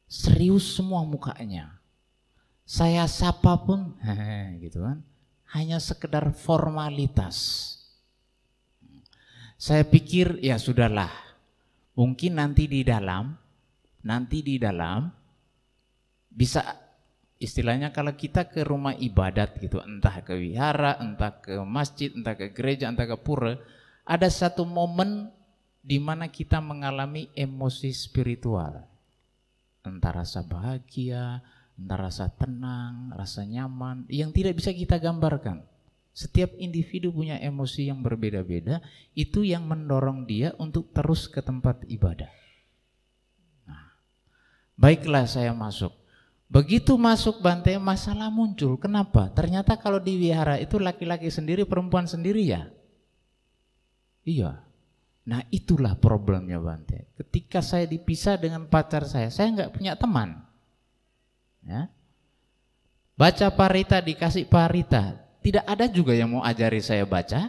[0.07, 1.81] Serius semua mukanya.
[2.63, 3.99] Saya sapa pun
[4.63, 5.03] gitu kan.
[5.51, 7.37] Hanya sekedar formalitas.
[9.55, 11.11] Saya pikir ya sudahlah.
[11.95, 13.39] Mungkin nanti di dalam
[14.05, 15.09] nanti di dalam
[16.29, 16.61] bisa
[17.41, 22.53] istilahnya kalau kita ke rumah ibadat gitu, entah ke wihara, entah ke masjid, entah ke
[22.53, 23.57] gereja, entah ke pura,
[24.05, 25.33] ada satu momen
[25.81, 28.85] di mana kita mengalami emosi spiritual.
[29.85, 31.43] Entah rasa bahagia,
[31.77, 35.61] entah rasa tenang, rasa nyaman, yang tidak bisa kita gambarkan.
[36.15, 38.79] Setiap individu punya emosi yang berbeda-beda,
[39.13, 42.44] itu yang mendorong dia untuk terus ke tempat ibadah.
[44.75, 45.95] Baiklah saya masuk.
[46.45, 48.77] Begitu masuk Bante masalah muncul.
[48.77, 49.31] Kenapa?
[49.33, 52.69] Ternyata kalau di wihara itu laki-laki sendiri, perempuan sendiri ya.
[54.27, 54.61] Iya.
[55.25, 57.09] Nah itulah problemnya Bante.
[57.17, 60.45] Ketika saya dipisah dengan pacar saya, saya nggak punya teman.
[61.65, 61.89] Ya.
[63.15, 67.47] Baca parita dikasih parita, tidak ada juga yang mau ajari saya baca.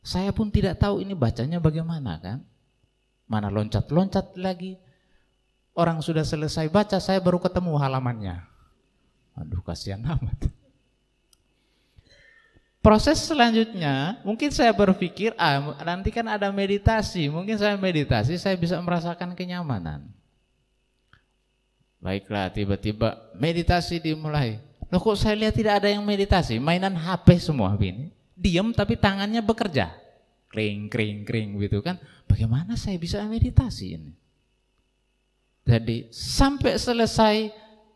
[0.00, 2.38] Saya pun tidak tahu ini bacanya bagaimana kan.
[3.28, 4.80] Mana loncat-loncat lagi,
[5.74, 8.42] Orang sudah selesai baca, saya baru ketemu halamannya.
[9.38, 10.50] Aduh, kasihan amat.
[12.80, 17.28] Proses selanjutnya, mungkin saya berpikir, ah, nanti kan ada meditasi.
[17.28, 20.08] Mungkin saya meditasi, saya bisa merasakan kenyamanan.
[22.00, 24.56] Baiklah, tiba-tiba meditasi dimulai.
[24.88, 26.56] Loh kok saya lihat tidak ada yang meditasi?
[26.56, 28.08] Mainan HP semua ini.
[28.32, 29.92] Diam tapi tangannya bekerja.
[30.48, 32.00] Kring, kring, kring gitu kan.
[32.24, 34.12] Bagaimana saya bisa meditasi ini?
[35.70, 37.36] Jadi sampai selesai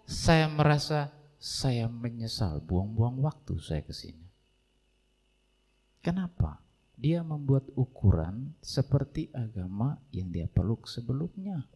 [0.07, 1.11] saya merasa
[1.43, 4.23] saya menyesal buang-buang waktu saya ke sini.
[5.99, 6.63] Kenapa?
[6.95, 11.67] Dia membuat ukuran seperti agama yang dia peluk sebelumnya.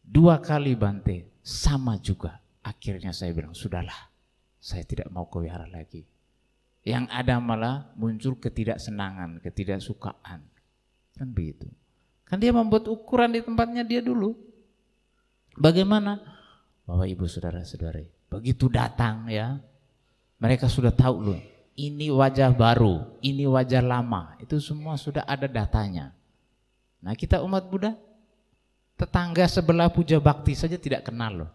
[0.00, 2.40] Dua kali Bante, sama juga.
[2.64, 4.08] Akhirnya saya bilang, sudahlah,
[4.56, 6.08] saya tidak mau ke wihara lagi.
[6.88, 10.40] Yang ada malah muncul ketidaksenangan, ketidaksukaan.
[11.12, 11.68] Kan begitu.
[12.26, 14.34] Kan dia membuat ukuran di tempatnya dia dulu.
[15.54, 16.18] Bagaimana?
[16.86, 19.58] Bapak Ibu Saudara-saudari, begitu datang ya,
[20.38, 21.40] mereka sudah tahu loh,
[21.74, 26.14] ini wajah baru, ini wajah lama, itu semua sudah ada datanya.
[27.02, 27.94] Nah kita umat Buddha,
[28.94, 31.50] tetangga sebelah puja bakti saja tidak kenal loh.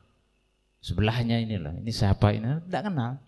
[0.81, 2.57] Sebelahnya ini loh, ini siapa ini?
[2.67, 3.21] Tidak kenal.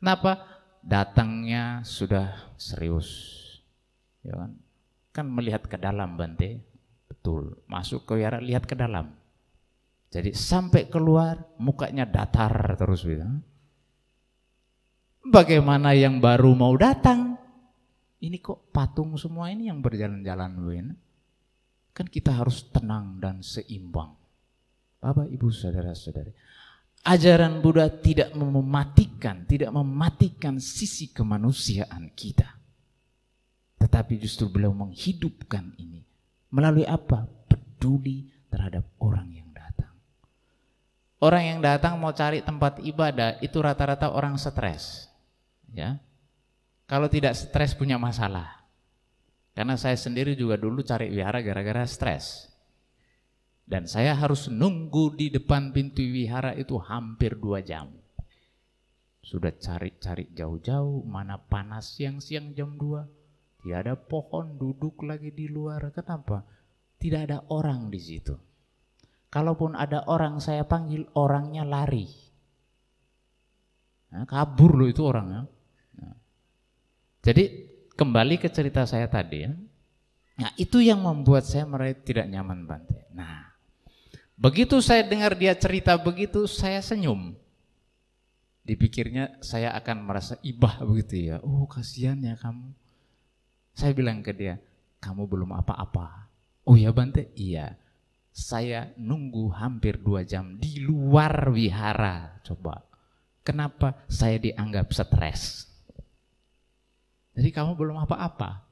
[0.00, 0.46] Kenapa?
[0.80, 3.36] Datangnya sudah serius.
[4.24, 4.56] Ya kan?
[5.18, 6.62] Kan melihat ke dalam Bante.
[7.10, 9.10] Betul, masuk ke wihara lihat ke dalam.
[10.14, 13.26] Jadi sampai keluar mukanya datar terus gitu.
[15.26, 17.34] Bagaimana yang baru mau datang?
[18.22, 20.86] Ini kok patung semua ini yang berjalan-jalan Win?
[21.90, 24.14] Kan kita harus tenang dan seimbang.
[25.02, 26.30] Bapak, Ibu, Saudara-saudari.
[27.06, 32.57] Ajaran Buddha tidak mematikan, tidak mematikan sisi kemanusiaan kita.
[33.78, 36.02] Tetapi justru beliau menghidupkan ini.
[36.50, 37.26] Melalui apa?
[37.46, 39.94] Peduli terhadap orang yang datang.
[41.22, 45.06] Orang yang datang mau cari tempat ibadah itu rata-rata orang stres.
[45.70, 46.02] Ya.
[46.90, 48.64] Kalau tidak stres punya masalah.
[49.52, 52.46] Karena saya sendiri juga dulu cari wihara gara-gara stres.
[53.68, 57.92] Dan saya harus nunggu di depan pintu wihara itu hampir dua jam.
[59.28, 63.17] Sudah cari-cari jauh-jauh, mana panas siang-siang jam 2,
[63.68, 65.92] Tidak ada pohon duduk lagi di luar.
[65.92, 66.40] Kenapa?
[66.96, 68.32] Tidak ada orang di situ.
[69.28, 72.08] Kalaupun ada orang saya panggil orangnya lari.
[74.08, 75.44] Nah, kabur loh itu orangnya.
[76.00, 76.16] Nah.
[77.20, 77.44] Jadi
[77.92, 79.52] kembali ke cerita saya tadi ya.
[80.38, 83.10] Nah itu yang membuat saya merasa tidak nyaman Bante.
[83.12, 83.52] Nah
[84.38, 87.34] begitu saya dengar dia cerita begitu saya senyum.
[88.62, 91.36] Dipikirnya saya akan merasa ibah begitu ya.
[91.42, 92.70] Oh kasihan ya kamu.
[93.78, 94.58] Saya bilang ke dia,
[94.98, 96.26] kamu belum apa-apa.
[96.66, 97.30] Oh ya Bante?
[97.38, 97.78] Iya
[98.38, 102.38] saya nunggu hampir dua jam di luar wihara.
[102.46, 102.86] Coba,
[103.42, 105.66] kenapa saya dianggap stres?
[107.34, 108.62] Jadi kamu belum apa-apa.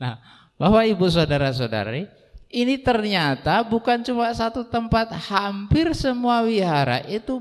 [0.00, 0.16] Nah,
[0.56, 2.08] bahwa ibu saudara-saudari,
[2.48, 7.36] ini ternyata bukan cuma satu tempat, hampir semua wihara itu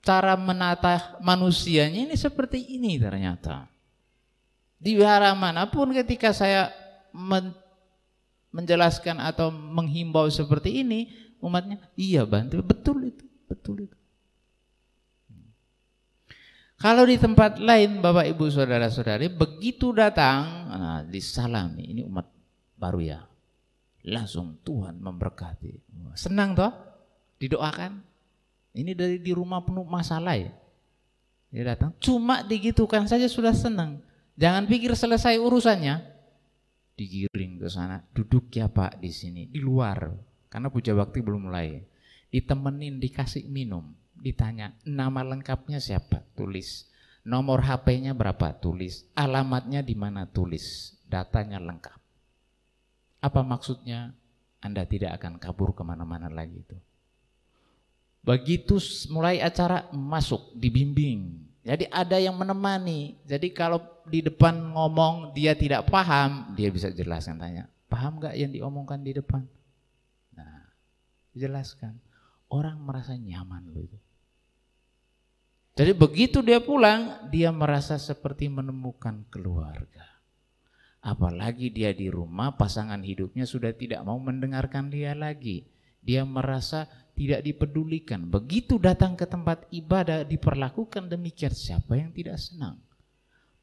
[0.00, 3.68] cara menata manusianya ini seperti ini ternyata.
[4.82, 6.74] Di wihara mana pun ketika saya
[8.50, 11.06] menjelaskan atau menghimbau seperti ini,
[11.38, 13.96] umatnya iya bantu, betul itu, betul itu.
[16.82, 22.26] Kalau di tempat lain Bapak Ibu Saudara-saudari begitu datang nah, disalami ini umat
[22.74, 23.22] baru ya.
[24.02, 25.78] Langsung Tuhan memberkati.
[26.18, 26.74] Senang toh?
[27.38, 28.02] Didoakan.
[28.74, 30.50] Ini dari di rumah penuh masalah ya.
[31.54, 34.02] Dia datang cuma digitukan saja sudah senang.
[34.36, 36.12] Jangan pikir selesai urusannya
[36.96, 40.12] digiring ke sana, duduk ya Pak di sini, di luar,
[40.52, 41.82] karena puja bakti belum mulai.
[42.32, 46.88] Ditemenin, dikasih minum, ditanya nama lengkapnya siapa, tulis.
[47.22, 49.06] Nomor HP-nya berapa, tulis.
[49.14, 50.96] Alamatnya di mana, tulis.
[51.06, 51.98] Datanya lengkap.
[53.22, 54.16] Apa maksudnya?
[54.62, 56.78] Anda tidak akan kabur ke mana-mana lagi itu.
[58.22, 58.78] Begitu
[59.10, 63.14] mulai acara masuk, dibimbing, jadi ada yang menemani.
[63.22, 68.50] Jadi kalau di depan ngomong dia tidak paham, dia bisa jelaskan tanya, paham nggak yang
[68.50, 69.46] diomongkan di depan?
[70.34, 70.66] Nah,
[71.38, 72.02] jelaskan.
[72.52, 73.98] Orang merasa nyaman loh itu.
[75.72, 80.04] Jadi begitu dia pulang, dia merasa seperti menemukan keluarga.
[81.00, 85.64] Apalagi dia di rumah, pasangan hidupnya sudah tidak mau mendengarkan dia lagi.
[86.04, 88.24] Dia merasa tidak dipedulikan.
[88.24, 92.80] Begitu datang ke tempat ibadah diperlakukan demikian siapa yang tidak senang.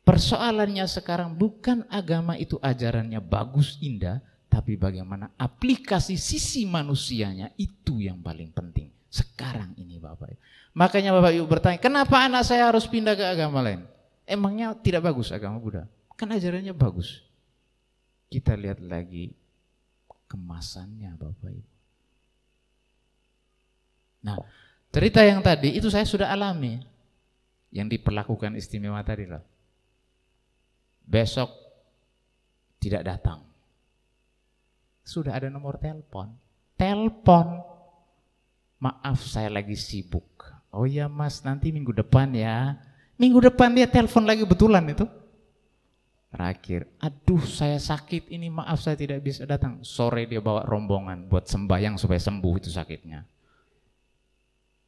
[0.06, 8.18] Persoalannya sekarang bukan agama itu ajarannya bagus indah, tapi bagaimana aplikasi sisi manusianya itu yang
[8.18, 8.90] paling penting.
[9.10, 10.42] Sekarang ini Bapak Ibu.
[10.74, 13.86] Makanya Bapak Ibu bertanya, kenapa anak saya harus pindah ke agama lain?
[14.26, 15.86] Emangnya tidak bagus agama Buddha?
[16.18, 17.26] Kan ajarannya bagus.
[18.30, 19.34] Kita lihat lagi
[20.30, 21.79] kemasannya Bapak Ibu.
[24.20, 24.38] Nah,
[24.92, 26.80] cerita yang tadi itu saya sudah alami.
[27.70, 29.46] Yang diperlakukan istimewa tadi loh.
[31.06, 31.50] Besok
[32.82, 33.46] tidak datang.
[35.06, 36.34] Sudah ada nomor telepon.
[36.74, 37.62] Telepon.
[38.80, 40.46] Maaf saya lagi sibuk.
[40.70, 42.78] Oh ya mas nanti minggu depan ya.
[43.20, 45.04] Minggu depan dia telepon lagi betulan itu.
[46.30, 49.82] Terakhir, aduh saya sakit ini maaf saya tidak bisa datang.
[49.82, 53.26] Sore dia bawa rombongan buat sembahyang supaya sembuh itu sakitnya.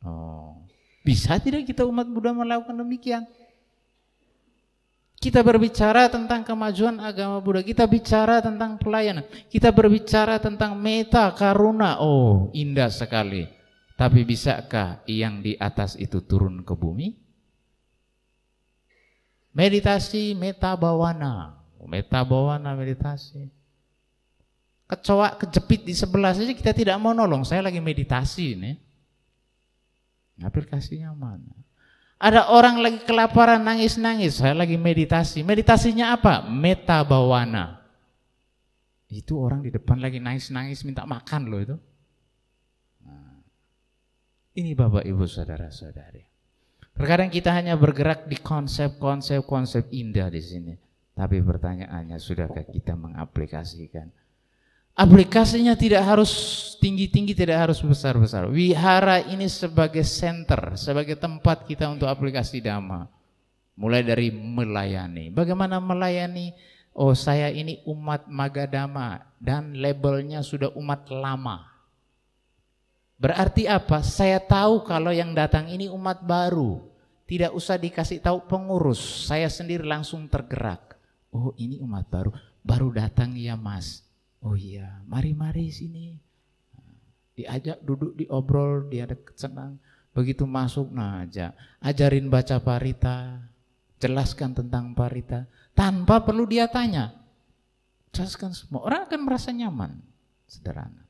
[0.02, 0.62] Oh.
[1.02, 3.26] Bisa tidak kita umat Buddha melakukan demikian?
[5.22, 9.22] Kita berbicara tentang kemajuan agama Buddha, kita bicara tentang pelayanan,
[9.54, 12.02] kita berbicara tentang meta karuna.
[12.02, 13.46] Oh, indah sekali.
[13.94, 17.14] Tapi bisakah yang di atas itu turun ke bumi?
[19.54, 21.54] Meditasi meta bawana.
[21.86, 23.46] Meta bawana meditasi.
[24.90, 27.46] Kecoa kejepit di sebelah saja kita tidak mau nolong.
[27.46, 28.91] Saya lagi meditasi ini.
[30.40, 31.52] Aplikasinya mana?
[32.22, 35.42] Ada orang lagi kelaparan nangis-nangis, saya lagi meditasi.
[35.42, 36.46] Meditasinya apa?
[36.46, 37.82] Meta bawana.
[39.10, 41.78] Itu orang di depan lagi nangis-nangis minta makan loh itu.
[43.04, 43.42] Nah,
[44.56, 46.24] ini Bapak Ibu Saudara-saudari.
[46.94, 50.74] Terkadang kita hanya bergerak di konsep-konsep konsep indah di sini.
[51.18, 54.14] Tapi pertanyaannya, sudahkah kita mengaplikasikan
[55.02, 56.30] Aplikasinya tidak harus
[56.78, 58.46] tinggi-tinggi, tidak harus besar-besar.
[58.54, 63.10] Wihara ini sebagai center, sebagai tempat kita untuk aplikasi dhamma.
[63.74, 65.34] Mulai dari melayani.
[65.34, 66.54] Bagaimana melayani?
[66.94, 71.66] Oh saya ini umat Magadama dan labelnya sudah umat lama.
[73.18, 74.06] Berarti apa?
[74.06, 76.78] Saya tahu kalau yang datang ini umat baru.
[77.26, 79.02] Tidak usah dikasih tahu pengurus.
[79.26, 80.94] Saya sendiri langsung tergerak.
[81.34, 82.30] Oh ini umat baru.
[82.62, 84.11] Baru datang ya mas
[84.42, 86.18] Oh iya, mari-mari sini.
[87.38, 89.78] Diajak duduk diobrol, dia deket senang.
[90.12, 91.56] Begitu masuk, nah aja.
[91.80, 93.40] Ajarin baca parita,
[94.02, 95.48] jelaskan tentang parita.
[95.72, 97.16] Tanpa perlu dia tanya.
[98.12, 98.84] Jelaskan semua.
[98.84, 99.96] Orang akan merasa nyaman.
[100.50, 101.08] Sederhana.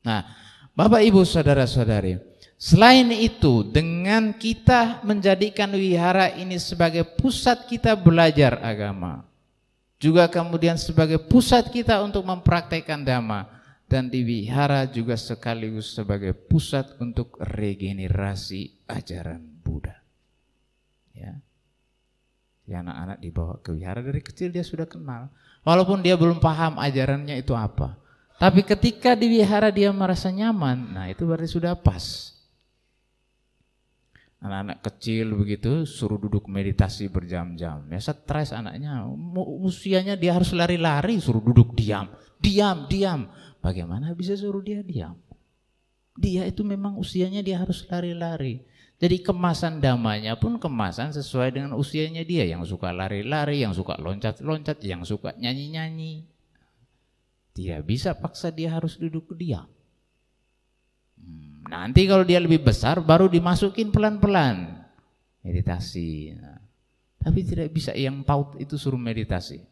[0.00, 0.24] Nah,
[0.72, 2.16] Bapak Ibu Saudara-saudari,
[2.56, 9.28] selain itu dengan kita menjadikan wihara ini sebagai pusat kita belajar agama,
[9.98, 13.48] juga kemudian sebagai pusat kita untuk mempraktekkan dhamma
[13.88, 19.96] dan di wihara juga sekaligus sebagai pusat untuk regenerasi ajaran Buddha.
[21.14, 21.38] Ya.
[22.64, 25.28] Ya anak-anak dibawa ke wihara dari kecil dia sudah kenal.
[25.64, 27.96] Walaupun dia belum paham ajarannya itu apa.
[28.40, 32.33] Tapi ketika di wihara dia merasa nyaman, nah itu berarti sudah pas.
[34.44, 37.88] Anak-anak kecil begitu suruh duduk meditasi berjam-jam.
[37.88, 39.08] Ya stres anaknya,
[39.64, 42.12] usianya dia harus lari-lari suruh duduk diam.
[42.44, 43.32] Diam, diam.
[43.64, 45.16] Bagaimana bisa suruh dia diam?
[46.20, 48.60] Dia itu memang usianya dia harus lari-lari.
[49.00, 52.44] Jadi kemasan damanya pun kemasan sesuai dengan usianya dia.
[52.44, 56.28] Yang suka lari-lari, yang suka loncat-loncat, yang suka nyanyi-nyanyi.
[57.54, 59.66] Tidak bisa paksa dia harus duduk diam.
[61.18, 64.84] Hmm, nanti kalau dia lebih besar baru dimasukin pelan-pelan.
[65.42, 66.36] Meditasi.
[66.38, 66.60] Nah,
[67.18, 69.64] tapi tidak bisa yang paut itu suruh meditasi.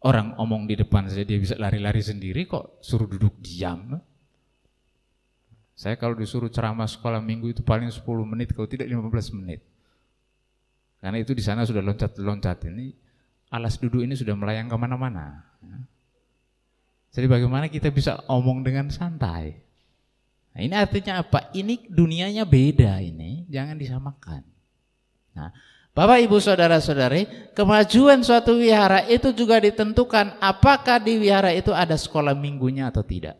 [0.00, 4.00] Orang omong di depan saja dia bisa lari-lari sendiri kok suruh duduk diam.
[5.76, 9.64] Saya kalau disuruh ceramah sekolah minggu itu paling 10 menit, kalau tidak 15 menit.
[11.00, 12.92] Karena itu di sana sudah loncat-loncat ini,
[13.48, 15.40] alas duduk ini sudah melayang ke mana-mana.
[17.10, 19.69] Jadi bagaimana kita bisa omong dengan santai?
[20.50, 21.50] Nah, ini artinya apa?
[21.54, 24.42] Ini dunianya beda ini, jangan disamakan.
[25.30, 25.54] Nah,
[25.90, 32.34] Bapak Ibu Saudara-saudari, kemajuan suatu wihara itu juga ditentukan apakah di wihara itu ada sekolah
[32.34, 33.38] minggunya atau tidak.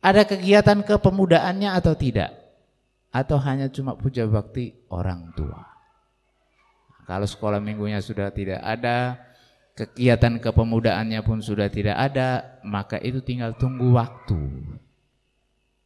[0.00, 2.32] Ada kegiatan kepemudaannya atau tidak?
[3.12, 5.60] Atau hanya cuma puja bakti orang tua?
[7.04, 9.20] Kalau sekolah minggunya sudah tidak ada,
[9.76, 14.40] kegiatan kepemudaannya pun sudah tidak ada, maka itu tinggal tunggu waktu.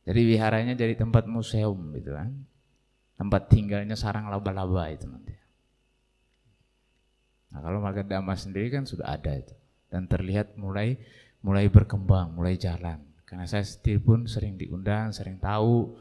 [0.05, 2.31] Jadi wiharanya jadi tempat museum gitu kan.
[3.17, 5.33] Tempat tinggalnya sarang laba-laba itu nanti.
[7.55, 9.55] Nah, kalau marga dhamma sendiri kan sudah ada itu
[9.87, 10.99] dan terlihat mulai
[11.41, 13.01] mulai berkembang, mulai jalan.
[13.25, 15.97] Karena saya sendiri pun sering diundang, sering tahu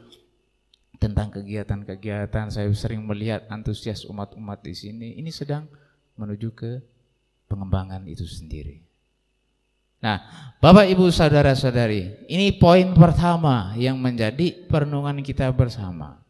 [1.00, 2.52] tentang kegiatan-kegiatan.
[2.52, 5.08] Saya sering melihat antusias umat-umat di sini.
[5.16, 5.64] Ini sedang
[6.20, 6.72] menuju ke
[7.48, 8.83] pengembangan itu sendiri.
[10.02, 10.22] Nah,
[10.64, 16.24] Bapak Ibu saudara-saudari, ini poin pertama yang menjadi perenungan kita bersama.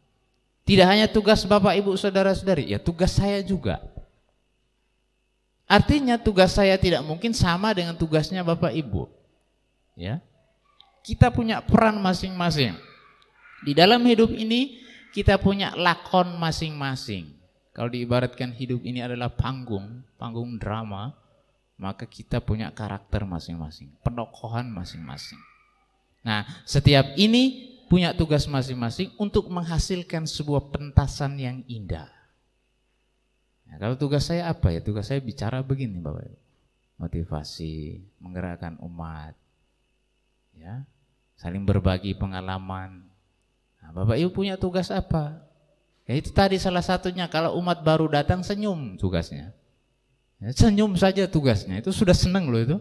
[0.65, 3.79] Tidak hanya tugas Bapak Ibu saudara-saudari, ya tugas saya juga.
[5.65, 9.09] Artinya tugas saya tidak mungkin sama dengan tugasnya Bapak Ibu.
[9.97, 10.21] Ya.
[11.01, 12.77] Kita punya peran masing-masing.
[13.65, 14.77] Di dalam hidup ini
[15.15, 17.33] kita punya lakon masing-masing.
[17.73, 21.15] Kalau diibaratkan hidup ini adalah panggung, panggung drama,
[21.75, 25.39] maka kita punya karakter masing-masing, penokohan masing-masing.
[26.23, 32.09] Nah, setiap ini punya tugas masing-masing untuk menghasilkan sebuah pentasan yang indah.
[33.69, 34.79] Nah, kalau tugas saya apa ya?
[34.81, 36.39] Tugas saya bicara begini Bapak Ibu.
[36.95, 39.35] Motivasi, menggerakkan umat.
[40.55, 40.87] Ya,
[41.35, 43.03] saling berbagi pengalaman.
[43.83, 45.43] Nah, Bapak Ibu punya tugas apa?
[46.05, 49.51] Ya itu tadi salah satunya kalau umat baru datang senyum tugasnya.
[50.45, 52.77] Ya, senyum saja tugasnya, itu sudah senang loh itu.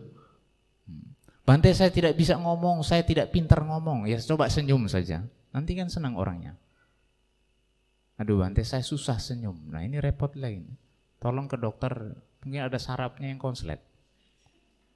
[0.85, 1.17] Hmm.
[1.49, 5.25] Bante saya tidak bisa ngomong, saya tidak pintar ngomong, ya coba senyum saja.
[5.49, 6.61] Nanti kan senang orangnya.
[8.21, 10.69] Aduh Bante saya susah senyum, nah ini repot lagi.
[11.17, 12.13] Tolong ke dokter,
[12.45, 13.81] mungkin ada sarapnya yang konslet.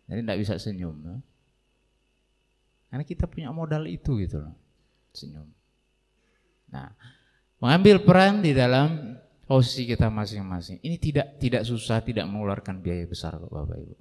[0.04, 0.96] Jadi tidak bisa senyum.
[1.08, 1.16] Ya.
[2.92, 4.52] Karena kita punya modal itu gitu loh.
[5.16, 5.48] Senyum.
[6.68, 6.92] Nah,
[7.64, 9.16] mengambil peran di dalam
[9.48, 10.84] posisi kita masing-masing.
[10.84, 13.96] Ini tidak tidak susah, tidak mengeluarkan biaya besar kok Bapak Ibu.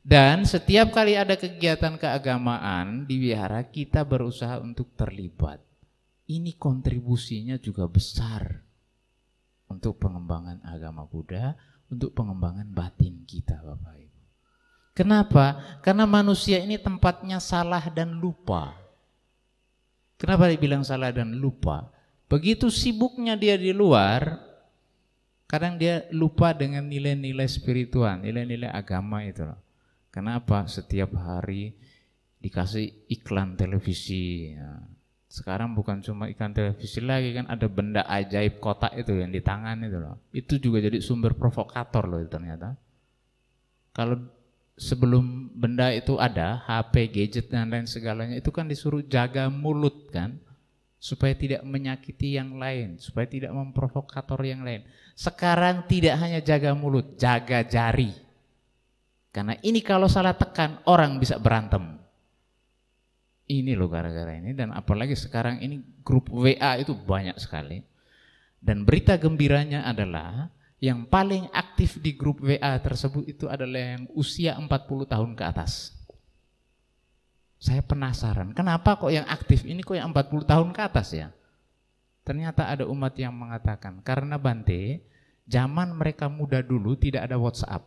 [0.00, 5.60] Dan setiap kali ada kegiatan keagamaan di wihara kita berusaha untuk terlibat.
[6.26, 8.64] Ini kontribusinya juga besar
[9.68, 11.58] untuk pengembangan agama Buddha,
[11.92, 14.20] untuk pengembangan batin kita Bapak Ibu.
[14.96, 15.60] Kenapa?
[15.84, 18.72] Karena manusia ini tempatnya salah dan lupa.
[20.16, 21.92] Kenapa dibilang salah dan lupa?
[22.26, 24.45] Begitu sibuknya dia di luar,
[25.46, 29.58] kadang dia lupa dengan nilai-nilai spiritual, nilai-nilai agama itu loh.
[30.10, 30.66] Kenapa?
[30.66, 31.74] Setiap hari
[32.42, 34.54] dikasih iklan televisi.
[34.54, 34.82] Ya.
[35.26, 39.82] Sekarang bukan cuma iklan televisi lagi kan ada benda ajaib kotak itu yang di tangan
[39.82, 40.16] itu loh.
[40.30, 42.78] Itu juga jadi sumber provokator loh ternyata.
[43.92, 44.16] Kalau
[44.76, 50.36] sebelum benda itu ada, HP, gadget dan lain segalanya itu kan disuruh jaga mulut kan,
[51.00, 54.84] supaya tidak menyakiti yang lain, supaya tidak memprovokator yang lain.
[55.16, 58.12] Sekarang tidak hanya jaga mulut, jaga jari.
[59.32, 61.96] Karena ini kalau salah tekan orang bisa berantem.
[63.48, 67.80] Ini loh gara-gara ini dan apalagi sekarang ini grup WA itu banyak sekali.
[68.60, 74.52] Dan berita gembiranya adalah yang paling aktif di grup WA tersebut itu adalah yang usia
[74.60, 74.68] 40
[75.08, 75.96] tahun ke atas.
[77.56, 81.32] Saya penasaran, kenapa kok yang aktif ini kok yang 40 tahun ke atas ya?
[82.26, 84.98] Ternyata ada umat yang mengatakan, karena Bante,
[85.46, 87.86] zaman mereka muda dulu tidak ada WhatsApp.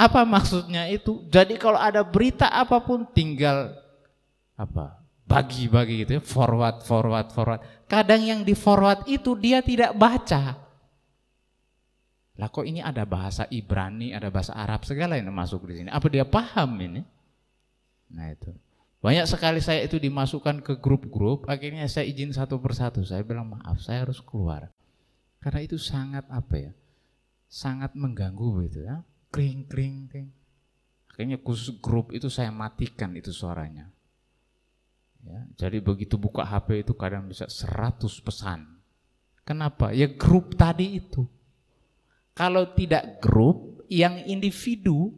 [0.00, 1.28] Apa maksudnya itu?
[1.28, 3.76] Jadi kalau ada berita apa pun tinggal
[4.56, 4.96] apa?
[5.28, 7.60] Bagi-bagi gitu ya, forward, forward, forward.
[7.84, 10.56] Kadang yang di forward itu dia tidak baca.
[12.40, 15.88] Lah kok ini ada bahasa Ibrani, ada bahasa Arab segala yang masuk di sini.
[15.92, 17.04] Apa dia paham ini?
[18.08, 18.56] Nah itu.
[19.00, 23.00] Banyak sekali saya itu dimasukkan ke grup-grup, akhirnya saya izin satu persatu.
[23.00, 24.68] Saya bilang maaf, saya harus keluar.
[25.40, 26.72] Karena itu sangat apa ya?
[27.48, 30.28] Sangat mengganggu gitu ya kring kring kring.
[31.10, 33.88] Akhirnya khusus grup itu saya matikan itu suaranya.
[35.20, 38.80] Ya, jadi begitu buka HP itu kadang bisa 100 pesan.
[39.44, 39.92] Kenapa?
[39.92, 41.28] Ya grup tadi itu.
[42.32, 45.10] Kalau tidak grup, yang individu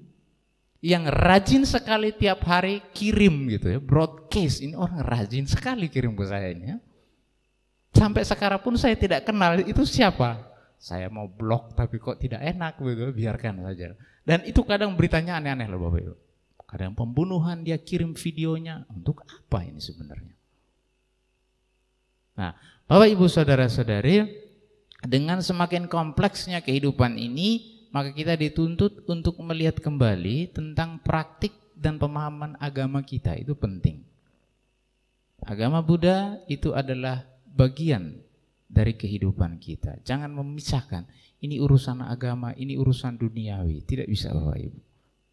[0.83, 4.59] yang rajin sekali tiap hari kirim gitu ya, broadcast.
[4.61, 6.78] Ini orang rajin sekali kirim ke saya ini ya.
[7.95, 10.53] Sampai sekarang pun saya tidak kenal itu siapa
[10.83, 13.95] saya mau blok tapi kok tidak enak begitu, biarkan saja.
[14.26, 16.14] Dan itu kadang beritanya aneh-aneh loh Bapak Ibu.
[16.66, 20.35] Kadang pembunuhan dia kirim videonya, untuk apa ini sebenarnya?
[22.35, 22.57] Nah,
[22.91, 24.24] Bapak Ibu Saudara-saudari,
[25.07, 32.57] dengan semakin kompleksnya kehidupan ini, maka kita dituntut untuk melihat kembali tentang praktik dan pemahaman
[32.57, 34.01] agama kita, itu penting.
[35.45, 37.20] Agama Buddha itu adalah
[37.53, 38.16] bagian
[38.64, 40.01] dari kehidupan kita.
[40.09, 41.05] Jangan memisahkan
[41.45, 43.84] ini urusan agama, ini urusan duniawi.
[43.84, 44.78] Tidak bisa Bapak Ibu.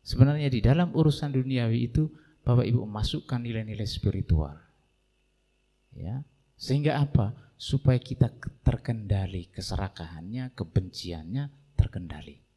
[0.03, 2.09] Sebenarnya di dalam urusan duniawi itu
[2.43, 4.57] Bapak Ibu masukkan nilai-nilai spiritual.
[5.93, 6.25] Ya.
[6.59, 7.53] Sehingga apa?
[7.55, 8.33] Supaya kita
[8.65, 12.48] terkendali keserakahannya, kebenciannya terkendali.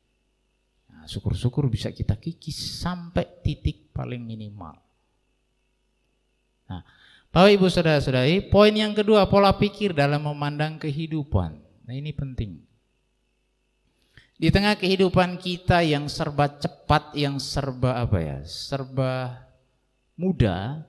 [1.02, 4.78] Nah, syukur-syukur bisa kita kikis sampai titik paling minimal.
[6.70, 6.86] Nah,
[7.34, 11.58] Bapak Ibu Saudara-saudari, poin yang kedua pola pikir dalam memandang kehidupan.
[11.58, 12.62] Nah, ini penting.
[14.38, 18.38] Di tengah kehidupan kita yang serba cepat, yang serba apa ya?
[18.46, 19.42] Serba
[20.14, 20.86] mudah,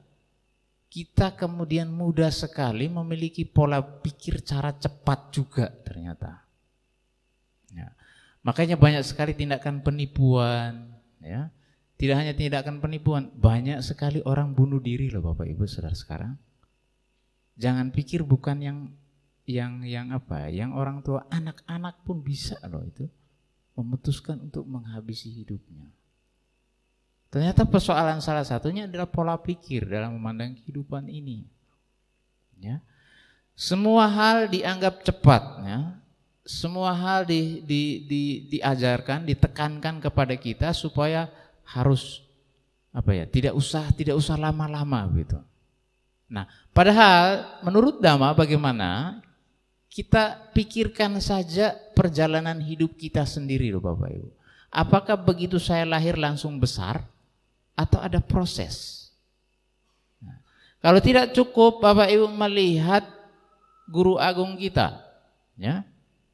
[0.94, 6.43] kita kemudian mudah sekali memiliki pola pikir cara cepat juga ternyata.
[8.44, 8.52] Ya.
[8.52, 10.92] Makanya banyak sekali tindakan penipuan,
[11.24, 11.48] ya
[12.04, 16.36] tidak hanya tindakan penipuan, banyak sekali orang bunuh diri loh Bapak Ibu Saudara sekarang.
[17.56, 18.78] Jangan pikir bukan yang
[19.48, 23.08] yang yang apa, yang orang tua, anak-anak pun bisa loh itu
[23.80, 25.88] memutuskan untuk menghabisi hidupnya.
[27.32, 31.48] Ternyata persoalan salah satunya adalah pola pikir dalam memandang kehidupan ini.
[32.60, 32.84] Ya.
[33.56, 36.03] Semua hal dianggap cepat, ya.
[36.44, 41.32] Semua hal di, di, di, diajarkan, ditekankan kepada kita supaya
[41.64, 42.20] harus
[42.94, 45.40] apa ya tidak usah tidak usah lama-lama gitu.
[46.30, 49.22] Nah, padahal menurut Dhamma bagaimana
[49.90, 54.30] kita pikirkan saja perjalanan hidup kita sendiri loh Bapak Ibu.
[54.74, 57.06] Apakah begitu saya lahir langsung besar
[57.78, 59.10] atau ada proses?
[60.18, 60.42] Nah,
[60.82, 63.06] kalau tidak cukup Bapak Ibu melihat
[63.86, 64.98] guru agung kita,
[65.54, 65.86] ya,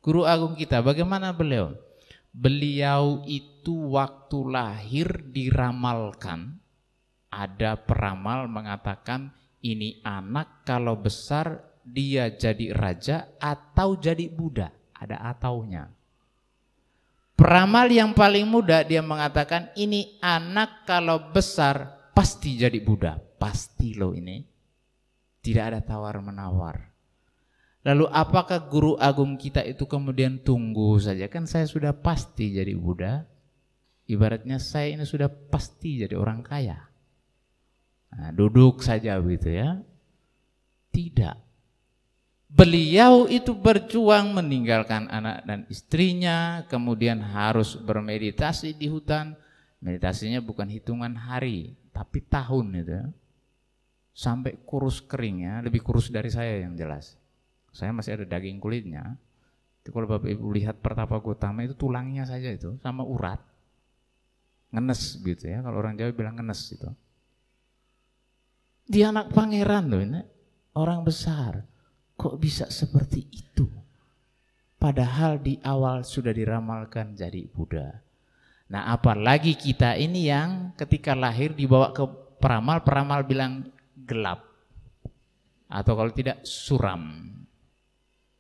[0.10, 1.78] guru agung kita, bagaimana beliau?
[2.34, 6.58] beliau itu waktu lahir diramalkan.
[7.30, 9.30] Ada peramal mengatakan
[9.62, 14.74] ini anak kalau besar dia jadi raja atau jadi Buddha.
[14.98, 15.94] Ada ataunya.
[17.38, 23.16] Peramal yang paling muda dia mengatakan ini anak kalau besar pasti jadi Buddha.
[23.16, 24.44] Pasti loh ini.
[25.40, 26.89] Tidak ada tawar menawar.
[27.90, 31.26] Lalu apakah guru agung kita itu kemudian tunggu saja?
[31.26, 33.26] Kan saya sudah pasti jadi Buddha.
[34.06, 36.86] Ibaratnya saya ini sudah pasti jadi orang kaya.
[38.14, 39.82] Nah, duduk saja begitu ya.
[40.94, 41.34] Tidak.
[42.50, 49.34] Beliau itu berjuang meninggalkan anak dan istrinya, kemudian harus bermeditasi di hutan.
[49.82, 52.94] Meditasinya bukan hitungan hari, tapi tahun itu.
[53.02, 53.06] Ya.
[54.14, 57.19] Sampai kurus kering ya, lebih kurus dari saya yang jelas.
[57.72, 59.18] Saya masih ada daging kulitnya.
[59.82, 63.40] Itu kalau Bapak Ibu lihat Pertapa Gotama itu tulangnya saja itu sama urat.
[64.70, 66.90] Ngenes gitu ya, kalau orang Jawa bilang ngenes itu.
[68.90, 70.22] Dia anak pangeran loh ini,
[70.78, 71.66] orang besar.
[72.20, 73.50] Kok bisa seperti itu?
[74.80, 78.00] padahal di awal sudah diramalkan jadi Buddha.
[78.72, 82.08] Nah, apalagi kita ini yang ketika lahir dibawa ke
[82.40, 83.68] peramal, peramal bilang
[84.08, 84.48] gelap.
[85.70, 87.30] Atau kalau tidak suram.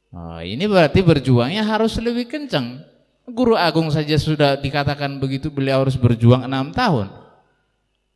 [0.10, 2.82] Oh, ini berarti berjuangnya harus lebih kencang.
[3.30, 7.14] Guru Agung saja sudah dikatakan begitu beliau harus berjuang enam tahun.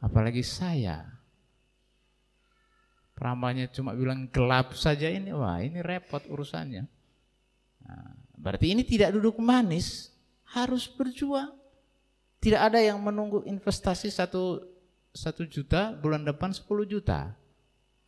[0.01, 1.05] Apalagi saya.
[3.13, 6.89] Peramalnya cuma bilang gelap saja ini, wah ini repot urusannya.
[7.85, 8.09] Nah,
[8.41, 10.09] berarti ini tidak duduk manis,
[10.49, 11.53] harus berjuang.
[12.41, 14.65] Tidak ada yang menunggu investasi satu,
[15.13, 17.31] satu juta, bulan depan 10 juta.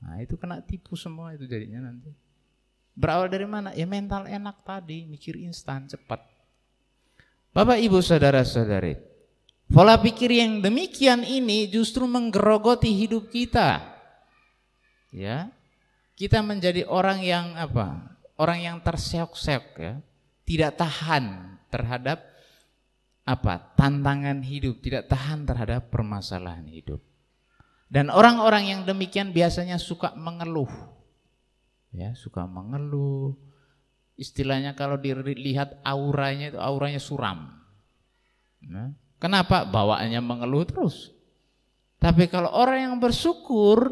[0.03, 2.24] Nah itu kena tipu semua itu jadinya nanti.
[2.95, 3.75] Berawal dari mana?
[3.75, 6.23] Ya mental enak tadi, mikir instan, cepat.
[7.51, 8.95] Bapak Ibu Saudara-saudari,
[9.67, 13.83] pola pikir yang demikian ini justru menggerogoti hidup kita.
[15.11, 15.51] Ya.
[16.15, 18.15] Kita menjadi orang yang apa?
[18.39, 19.99] Orang yang terseok-seok ya.
[20.47, 22.23] Tidak tahan terhadap
[23.27, 23.75] apa?
[23.75, 27.03] tantangan hidup, tidak tahan terhadap permasalahan hidup.
[27.91, 30.94] Dan orang-orang yang demikian biasanya suka mengeluh
[31.95, 33.33] ya suka mengeluh.
[34.15, 37.51] Istilahnya kalau dilihat auranya itu auranya suram.
[38.63, 39.67] Nah, kenapa?
[39.67, 41.11] Bawaannya mengeluh terus.
[41.99, 43.91] Tapi kalau orang yang bersyukur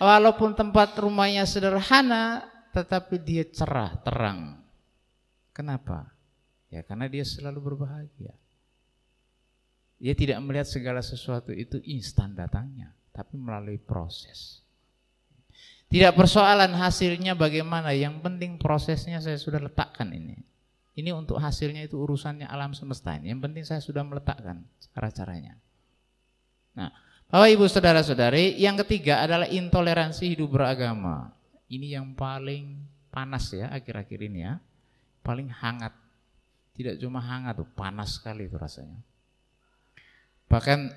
[0.00, 4.62] walaupun tempat rumahnya sederhana tetapi dia cerah terang.
[5.52, 6.08] Kenapa?
[6.72, 8.32] Ya karena dia selalu berbahagia.
[10.00, 14.61] Dia tidak melihat segala sesuatu itu instan datangnya tapi melalui proses
[15.92, 20.40] tidak persoalan hasilnya bagaimana, yang penting prosesnya saya sudah letakkan ini.
[20.96, 23.28] Ini untuk hasilnya itu urusannya alam semesta ini.
[23.28, 24.64] Yang penting saya sudah meletakkan
[24.96, 25.60] cara-caranya.
[26.72, 26.88] Nah,
[27.28, 31.32] Bapak Ibu Saudara-saudari, yang ketiga adalah intoleransi hidup beragama.
[31.68, 34.60] Ini yang paling panas ya akhir-akhir ini ya.
[35.20, 35.92] Paling hangat.
[36.72, 38.96] Tidak cuma hangat tuh, panas sekali itu rasanya.
[40.48, 40.92] Bahkan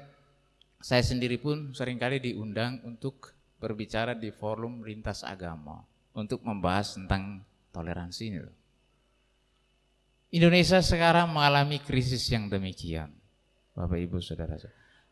[0.79, 3.34] saya sendiri pun sering kali diundang untuk
[3.65, 5.81] berbicara di forum lintas agama
[6.13, 7.41] untuk membahas tentang
[7.73, 8.39] toleransi ini
[10.35, 13.07] Indonesia sekarang mengalami krisis yang demikian.
[13.71, 14.59] Bapak Ibu Saudara.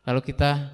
[0.04, 0.68] Kalau kita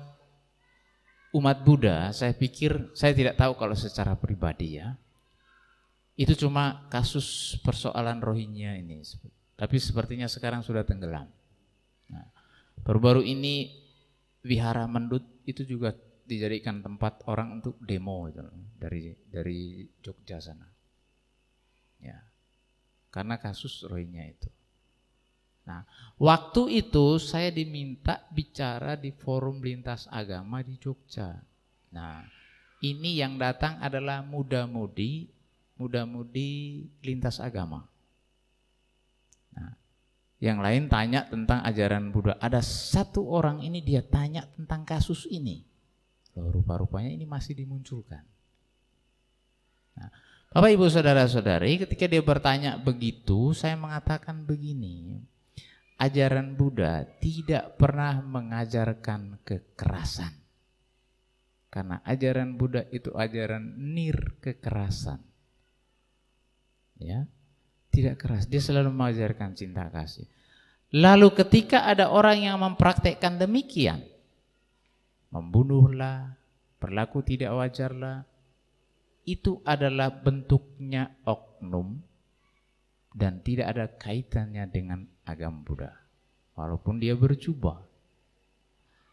[1.39, 4.99] umat Buddha, saya pikir saya tidak tahu kalau secara pribadi ya.
[6.19, 9.07] Itu cuma kasus persoalan Rohingya ini.
[9.55, 11.31] Tapi sepertinya sekarang sudah tenggelam.
[12.11, 12.27] Nah,
[12.83, 13.71] baru-baru ini
[14.43, 15.95] Wihara Mendut itu juga
[16.31, 18.47] dijadikan tempat orang untuk demo itu
[18.79, 20.71] dari dari Jogja sana.
[21.99, 22.23] Ya.
[23.11, 24.47] Karena kasus Rohingya itu.
[25.67, 25.83] Nah,
[26.17, 31.43] waktu itu saya diminta bicara di forum lintas agama di Jogja.
[31.91, 32.23] Nah,
[32.81, 35.29] ini yang datang adalah muda-mudi,
[35.77, 37.87] muda-mudi lintas agama.
[39.55, 39.75] Nah,
[40.41, 42.41] yang lain tanya tentang ajaran Buddha.
[42.41, 45.70] Ada satu orang ini dia tanya tentang kasus ini.
[46.49, 48.25] Rupa-rupanya ini masih dimunculkan.
[50.01, 50.09] Nah,
[50.51, 55.21] Bapak Ibu Saudara-saudari, ketika dia bertanya begitu, saya mengatakan begini.
[56.01, 60.33] Ajaran Buddha tidak pernah mengajarkan kekerasan.
[61.71, 65.21] Karena ajaran Buddha itu ajaran nir kekerasan.
[66.99, 67.29] Ya.
[67.91, 70.27] Tidak keras, dia selalu mengajarkan cinta kasih.
[70.95, 74.03] Lalu ketika ada orang yang mempraktekkan demikian,
[75.31, 76.35] membunuhlah,
[76.83, 78.27] berlaku tidak wajarlah,
[79.25, 82.03] itu adalah bentuknya oknum
[83.15, 85.93] dan tidak ada kaitannya dengan agama Buddha.
[86.55, 87.81] Walaupun dia berjubah.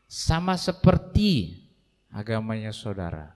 [0.07, 1.63] Sama seperti
[2.11, 3.36] agamanya saudara.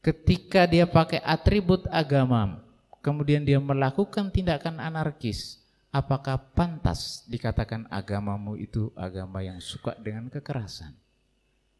[0.00, 2.64] Ketika dia pakai atribut agama,
[3.04, 5.60] kemudian dia melakukan tindakan anarkis,
[5.92, 10.96] apakah pantas dikatakan agamamu itu agama yang suka dengan kekerasan?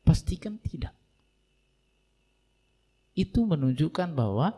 [0.03, 0.97] Pastikan tidak.
[3.15, 4.57] Itu menunjukkan bahwa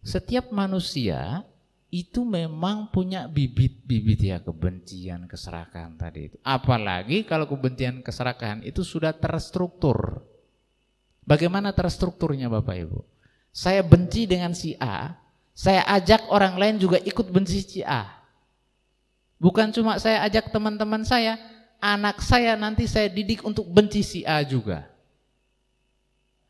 [0.00, 1.44] setiap manusia
[1.90, 6.36] itu memang punya bibit-bibit ya kebencian, keserakahan tadi itu.
[6.46, 10.22] Apalagi kalau kebencian, keserakahan itu sudah terstruktur.
[11.26, 13.00] Bagaimana terstrukturnya Bapak Ibu?
[13.50, 15.18] Saya benci dengan si A,
[15.50, 18.06] saya ajak orang lain juga ikut benci si A.
[19.42, 21.42] Bukan cuma saya ajak teman-teman saya,
[21.80, 24.86] anak saya nanti saya didik untuk benci si A juga.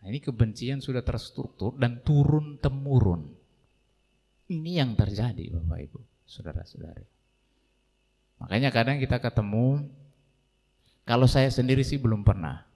[0.00, 3.30] Nah, ini kebencian sudah terstruktur dan turun temurun.
[4.50, 7.06] Ini yang terjadi Bapak Ibu, saudara-saudari.
[8.42, 9.86] Makanya kadang kita ketemu,
[11.06, 12.66] kalau saya sendiri sih belum pernah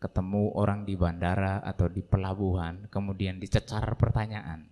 [0.00, 4.64] ketemu orang di bandara atau di pelabuhan, kemudian dicecar pertanyaan.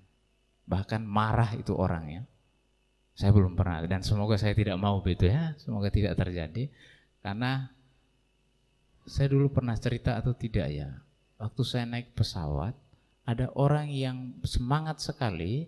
[0.65, 2.25] Bahkan marah itu orangnya.
[3.19, 6.71] Saya belum pernah dan semoga saya tidak mau begitu ya, semoga tidak terjadi
[7.19, 7.67] karena
[9.11, 11.03] saya dulu pernah cerita atau tidak ya.
[11.35, 12.79] Waktu saya naik pesawat,
[13.27, 15.67] ada orang yang semangat sekali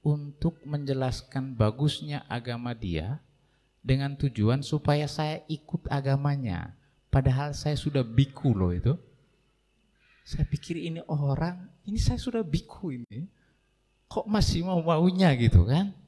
[0.00, 3.20] untuk menjelaskan bagusnya agama dia
[3.84, 6.72] dengan tujuan supaya saya ikut agamanya.
[7.12, 8.96] Padahal saya sudah biku loh itu.
[10.24, 13.28] Saya pikir ini orang, ini saya sudah biku ini.
[14.08, 16.05] Kok masih mau maunya gitu kan?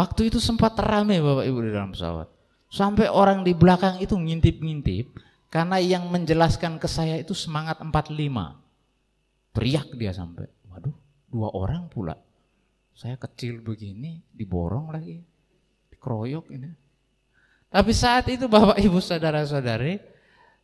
[0.00, 2.24] Waktu itu sempat rame Bapak Ibu di dalam pesawat.
[2.72, 5.12] Sampai orang di belakang itu ngintip-ngintip
[5.52, 8.16] karena yang menjelaskan ke saya itu semangat 45.
[9.52, 10.96] Teriak dia sampai, waduh
[11.28, 12.16] dua orang pula.
[12.96, 15.20] Saya kecil begini, diborong lagi,
[15.92, 16.70] dikeroyok ini.
[17.68, 20.00] Tapi saat itu Bapak Ibu Saudara-saudari,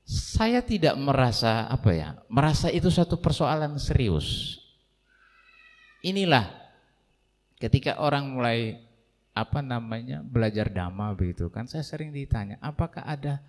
[0.06, 4.56] saya tidak merasa apa ya, merasa itu satu persoalan serius.
[6.00, 6.46] Inilah
[7.60, 8.85] ketika orang mulai
[9.36, 13.44] apa namanya belajar dhamma begitu kan saya sering ditanya apakah ada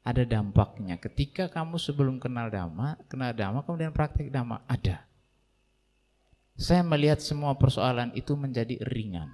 [0.00, 0.96] ada dampaknya.
[0.96, 5.04] Ketika kamu sebelum kenal dhamma, kenal dhamma kemudian praktek dhamma, ada.
[6.56, 9.32] Saya melihat semua persoalan itu menjadi ringan.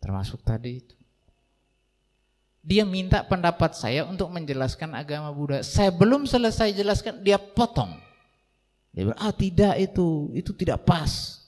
[0.00, 0.96] Termasuk tadi itu.
[2.66, 5.62] Dia minta pendapat saya untuk menjelaskan agama Buddha.
[5.62, 7.94] Saya belum selesai jelaskan, dia potong.
[8.90, 11.44] Dia bilang, ah tidak itu, itu tidak pas.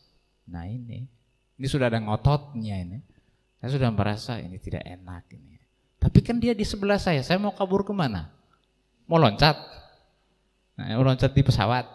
[0.47, 1.11] Nah ini,
[1.59, 2.99] ini sudah ada ngototnya ini.
[3.59, 5.59] Saya sudah merasa ini tidak enak ini.
[5.99, 8.31] Tapi kan dia di sebelah saya, saya mau kabur ke mana?
[9.11, 9.59] Mau loncat?
[10.79, 11.91] Nah, mau loncat di pesawat,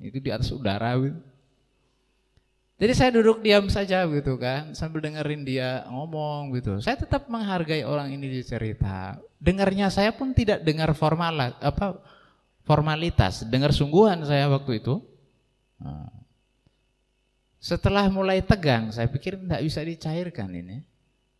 [0.00, 0.96] itu di atas udara.
[0.96, 1.20] Gitu.
[2.80, 6.80] Jadi saya duduk diam saja gitu kan, sambil dengerin dia ngomong gitu.
[6.80, 9.20] Saya tetap menghargai orang ini cerita.
[9.36, 12.00] Dengarnya saya pun tidak dengar formal apa
[12.64, 15.04] formalitas, dengar sungguhan saya waktu itu.
[15.76, 16.08] Nah.
[17.64, 20.84] Setelah mulai tegang, saya pikir tidak bisa dicairkan ini.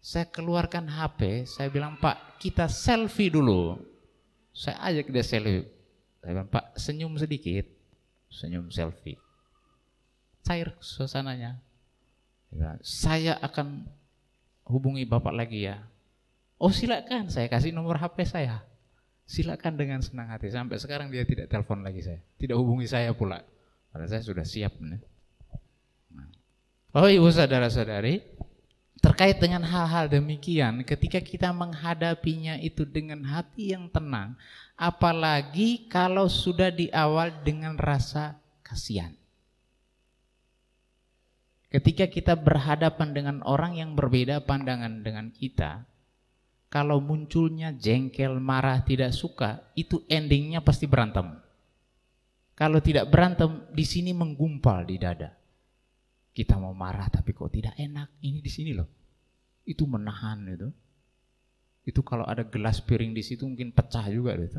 [0.05, 3.81] Saya keluarkan HP, saya bilang Pak kita selfie dulu.
[4.53, 5.65] Saya ajak dia selfie.
[6.21, 7.65] Saya bilang Pak senyum sedikit,
[8.29, 9.17] senyum selfie.
[10.45, 11.57] Cair suasananya.
[12.85, 13.89] Saya akan
[14.69, 15.81] hubungi Bapak lagi ya.
[16.61, 18.61] Oh silakan, saya kasih nomor HP saya.
[19.25, 20.53] Silakan dengan senang hati.
[20.53, 23.41] Sampai sekarang dia tidak telepon lagi saya, tidak hubungi saya pula.
[23.89, 24.77] Karena saya sudah siap.
[24.85, 25.01] Nah.
[26.93, 28.21] Oh ibu saudara-saudari,
[29.05, 34.33] Terkait dengan hal-hal demikian, ketika kita menghadapinya itu dengan hati yang tenang,
[34.81, 39.13] apalagi kalau sudah di awal dengan rasa kasihan.
[41.69, 45.85] Ketika kita berhadapan dengan orang yang berbeda pandangan dengan kita,
[46.73, 51.45] kalau munculnya jengkel, marah, tidak suka, itu endingnya pasti berantem.
[52.57, 55.44] Kalau tidak berantem, di sini menggumpal di dada.
[56.35, 58.11] Kita mau marah tapi kok tidak enak.
[58.19, 58.91] Ini di sini loh.
[59.63, 60.69] Itu menahan itu.
[61.87, 64.59] Itu kalau ada gelas piring di situ mungkin pecah juga itu.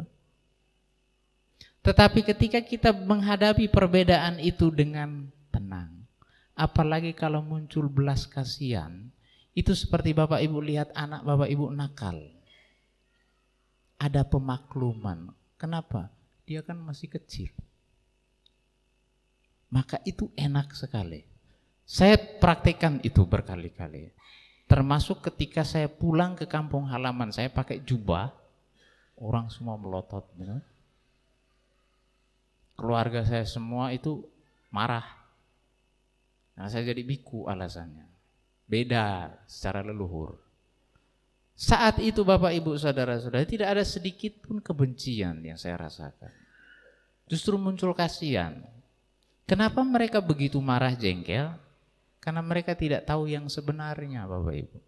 [1.83, 6.07] Tetapi ketika kita menghadapi perbedaan itu dengan tenang,
[6.57, 9.11] apalagi kalau muncul belas kasihan,
[9.53, 12.17] itu seperti Bapak Ibu lihat anak Bapak Ibu nakal.
[14.01, 15.29] Ada pemakluman.
[15.61, 16.09] Kenapa?
[16.49, 17.53] Dia kan masih kecil.
[19.69, 21.34] Maka itu enak sekali.
[21.85, 24.09] Saya praktekkan itu berkali-kali.
[24.65, 28.33] Termasuk ketika saya pulang ke kampung halaman, saya pakai jubah,
[29.21, 30.25] orang semua melotot.
[30.33, 30.57] Gitu.
[32.75, 34.25] Keluarga saya semua itu
[34.73, 35.05] marah.
[36.57, 38.09] Nah saya jadi biku alasannya.
[38.65, 40.41] Beda secara leluhur.
[41.55, 46.33] Saat itu Bapak Ibu Saudara-saudara tidak ada sedikit pun kebencian yang saya rasakan.
[47.31, 48.59] Justru muncul kasihan.
[49.47, 51.53] Kenapa mereka begitu marah jengkel?
[52.25, 54.79] Karena mereka tidak tahu yang sebenarnya Bapak Ibu.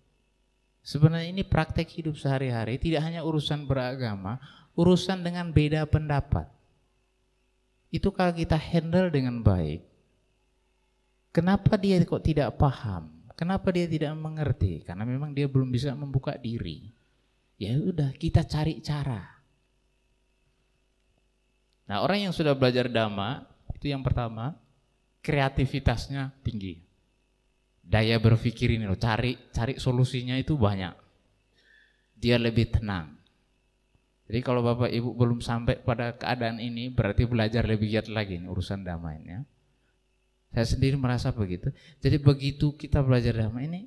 [0.81, 4.41] Sebenarnya ini praktek hidup sehari-hari tidak hanya urusan beragama,
[4.73, 6.49] urusan dengan beda pendapat.
[7.93, 9.85] Itu kalau kita handle dengan baik.
[11.29, 13.13] Kenapa dia kok tidak paham?
[13.37, 14.81] Kenapa dia tidak mengerti?
[14.81, 16.89] Karena memang dia belum bisa membuka diri.
[17.61, 19.21] Ya udah kita cari cara.
[21.85, 23.45] Nah orang yang sudah belajar dhamma
[23.77, 24.57] itu yang pertama
[25.21, 26.86] kreativitasnya tinggi
[27.87, 30.91] daya berpikir ini loh, cari cari solusinya itu banyak.
[32.19, 33.15] Dia lebih tenang.
[34.27, 38.51] Jadi kalau Bapak Ibu belum sampai pada keadaan ini, berarti belajar lebih giat lagi nih,
[38.51, 39.39] urusan damai ya.
[40.51, 41.71] Saya sendiri merasa begitu.
[42.03, 43.81] Jadi begitu kita belajar damai ini,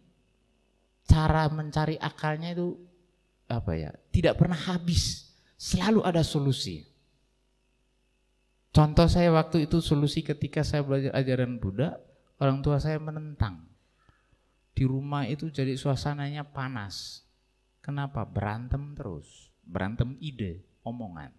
[1.04, 2.72] cara mencari akalnya itu
[3.52, 3.92] apa ya?
[4.08, 5.28] Tidak pernah habis.
[5.60, 6.88] Selalu ada solusi.
[8.72, 12.00] Contoh saya waktu itu solusi ketika saya belajar ajaran Buddha,
[12.40, 13.69] orang tua saya menentang.
[14.72, 17.26] Di rumah itu jadi suasananya panas.
[17.80, 18.24] Kenapa?
[18.24, 19.50] Berantem terus.
[19.64, 21.32] Berantem ide, omongan.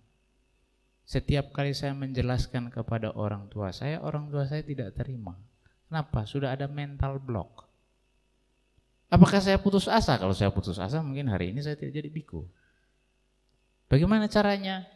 [1.04, 5.36] Setiap kali saya menjelaskan kepada orang tua saya, orang tua saya tidak terima.
[5.92, 6.24] Kenapa?
[6.24, 7.68] Sudah ada mental block.
[9.12, 10.16] Apakah saya putus asa?
[10.16, 12.48] Kalau saya putus asa mungkin hari ini saya tidak jadi biku.
[13.92, 14.88] Bagaimana caranya?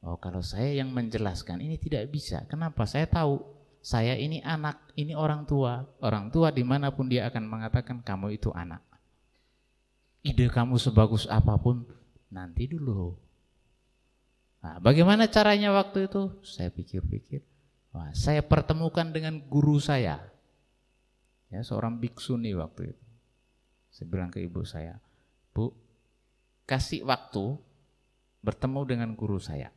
[0.00, 2.48] Oh kalau saya yang menjelaskan ini tidak bisa.
[2.48, 2.88] Kenapa?
[2.88, 3.57] Saya tahu
[3.88, 5.80] saya ini anak, ini orang tua.
[6.04, 8.84] Orang tua di mana pun dia akan mengatakan kamu itu anak.
[10.20, 11.88] Ide kamu sebagus apa pun,
[12.28, 13.16] nanti dulu.
[14.60, 16.36] Nah, bagaimana caranya waktu itu?
[16.44, 17.40] Saya pikir-pikir.
[17.96, 20.20] Wah, saya pertemukan dengan guru saya.
[21.48, 23.04] Ya, seorang biksu nih waktu itu.
[23.88, 25.00] Saya bilang ke ibu saya,
[25.56, 25.72] Bu,
[26.68, 27.56] kasih waktu
[28.44, 29.72] bertemu dengan guru saya.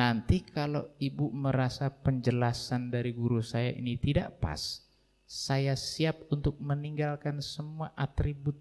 [0.00, 4.80] Nanti kalau ibu merasa penjelasan dari guru saya ini tidak pas,
[5.28, 8.56] saya siap untuk meninggalkan semua atribut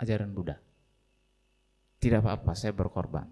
[0.00, 0.56] ajaran Buddha.
[2.00, 3.28] Tidak apa-apa, saya berkorban.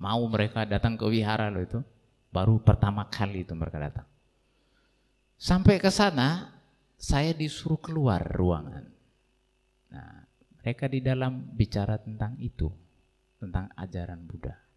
[0.00, 1.84] Mau mereka datang ke wihara loh itu,
[2.32, 4.08] baru pertama kali itu mereka datang.
[5.36, 6.56] Sampai ke sana,
[6.96, 8.88] saya disuruh keluar ruangan.
[9.92, 10.24] Nah,
[10.64, 12.72] mereka di dalam bicara tentang itu,
[13.36, 14.69] tentang ajaran Buddha.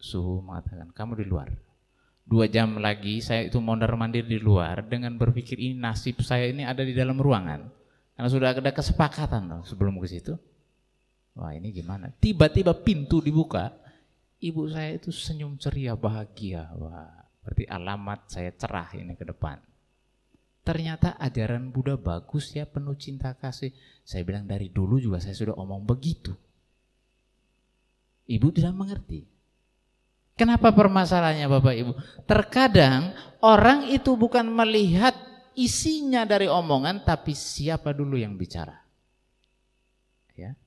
[0.00, 1.48] Suhu mengatakan, kamu di luar.
[2.24, 6.64] Dua jam lagi saya itu mondar mandir di luar dengan berpikir ini nasib saya ini
[6.64, 7.68] ada di dalam ruangan.
[8.16, 10.32] Karena sudah ada kesepakatan loh sebelum ke situ.
[11.36, 12.08] Wah ini gimana?
[12.16, 13.74] Tiba-tiba pintu dibuka,
[14.40, 16.70] ibu saya itu senyum ceria, bahagia.
[16.78, 19.60] Wah Berarti alamat saya cerah ini ke depan.
[20.64, 23.76] Ternyata ajaran Buddha bagus ya, penuh cinta kasih.
[24.00, 26.32] Saya bilang dari dulu juga saya sudah omong begitu.
[28.24, 29.28] Ibu tidak mengerti.
[30.34, 31.92] Kenapa permasalahannya Bapak Ibu?
[32.26, 35.14] Terkadang orang itu bukan melihat
[35.54, 38.74] isinya dari omongan, tapi siapa dulu yang bicara.
[40.34, 40.58] Ya.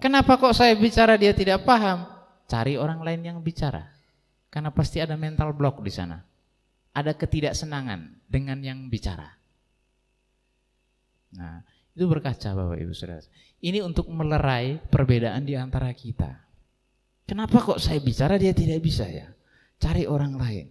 [0.00, 2.08] Kenapa kok saya bicara dia tidak paham?
[2.48, 3.92] Cari orang lain yang bicara.
[4.48, 6.16] Karena pasti ada mental block di sana.
[6.96, 9.36] Ada ketidaksenangan dengan yang bicara.
[11.36, 11.60] Nah,
[11.92, 13.20] itu berkaca Bapak Ibu Saudara.
[13.60, 16.45] Ini untuk melerai perbedaan di antara kita.
[17.26, 19.26] Kenapa kok saya bicara dia tidak bisa ya?
[19.82, 20.66] Cari orang lain.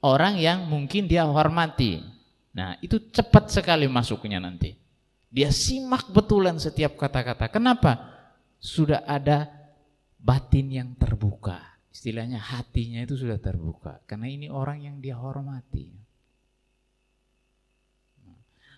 [0.00, 2.00] Orang yang mungkin dia hormati.
[2.56, 4.72] Nah, itu cepat sekali masuknya nanti.
[5.28, 7.52] Dia simak betulan setiap kata-kata.
[7.52, 8.16] Kenapa?
[8.56, 9.52] Sudah ada
[10.16, 15.96] batin yang terbuka istilahnya hatinya itu sudah terbuka karena ini orang yang dia hormati.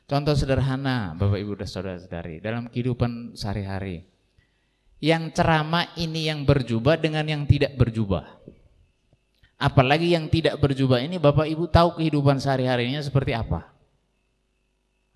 [0.09, 4.07] Contoh sederhana Bapak Ibu dan Saudara-saudari dalam kehidupan sehari-hari.
[4.99, 8.27] Yang ceramah ini yang berjubah dengan yang tidak berjubah.
[9.59, 13.67] Apalagi yang tidak berjubah ini Bapak Ibu tahu kehidupan sehari-harinya seperti apa?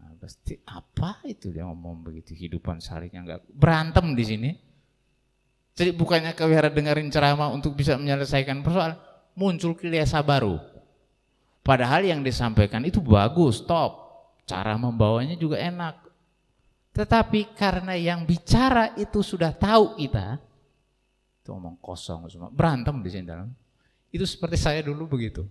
[0.03, 4.51] Nah, pasti apa itu dia ngomong begitu kehidupan seharinya enggak berantem di sini.
[5.79, 8.99] Jadi bukannya kewihara dengerin ceramah untuk bisa menyelesaikan persoalan,
[9.39, 10.59] muncul kiasa baru.
[11.63, 14.03] Padahal yang disampaikan itu bagus, top.
[14.43, 16.02] Cara membawanya juga enak.
[16.93, 20.37] Tetapi karena yang bicara itu sudah tahu kita,
[21.41, 23.49] itu omong kosong semua, berantem di sini dalam.
[24.13, 25.49] Itu seperti saya dulu begitu.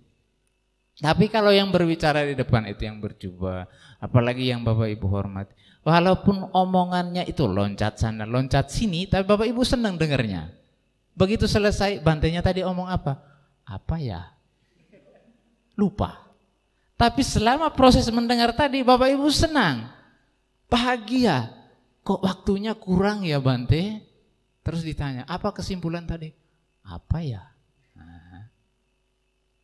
[1.02, 3.66] Tapi kalau yang berbicara di depan itu yang berjubah,
[3.98, 9.66] apalagi yang Bapak Ibu hormati, Walaupun omongannya itu loncat sana, loncat sini, tapi Bapak Ibu
[9.66, 10.54] senang dengarnya.
[11.18, 13.18] Begitu selesai, bantainya tadi omong apa?
[13.66, 14.30] Apa ya?
[15.74, 16.22] Lupa.
[16.94, 19.90] Tapi selama proses mendengar tadi, Bapak Ibu senang.
[20.72, 21.52] Bahagia.
[22.02, 24.00] Kok waktunya kurang ya Bante?
[24.64, 26.32] Terus ditanya, apa kesimpulan tadi?
[26.88, 27.44] Apa ya?
[28.00, 28.48] Nah,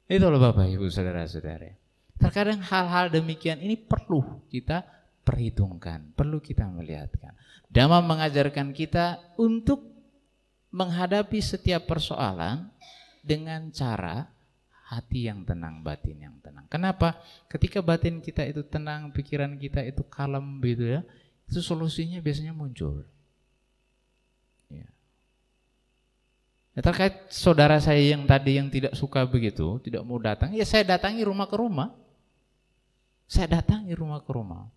[0.05, 1.71] itu loh Bapak Ibu saudara-saudara.
[2.17, 4.83] Terkadang hal-hal demikian ini perlu kita
[5.23, 7.33] perhitungkan, perlu kita melihatkan.
[7.69, 9.85] Dhamma mengajarkan kita untuk
[10.73, 12.67] menghadapi setiap persoalan
[13.23, 14.36] dengan cara
[14.87, 16.63] hati yang tenang, batin yang tenang.
[16.71, 17.19] Kenapa?
[17.51, 21.01] Ketika batin kita itu tenang, pikiran kita itu kalem gitu ya,
[21.43, 23.03] itu solusinya biasanya muncul.
[24.71, 24.87] Ya.
[26.71, 30.87] ya terkait saudara saya yang tadi yang tidak suka begitu, tidak mau datang, ya saya
[30.87, 31.91] datangi rumah ke rumah.
[33.27, 34.71] Saya datangi rumah ke rumah.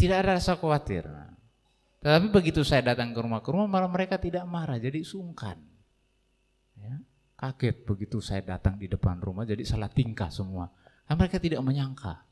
[0.00, 1.04] Tidak ada rasa khawatir.
[2.00, 5.67] Tetapi begitu saya datang ke rumah ke rumah malah mereka tidak marah, jadi sungkan.
[7.38, 10.66] Kaget begitu saya datang di depan rumah jadi salah tingkah semua.
[11.06, 12.26] Kan mereka tidak menyangka.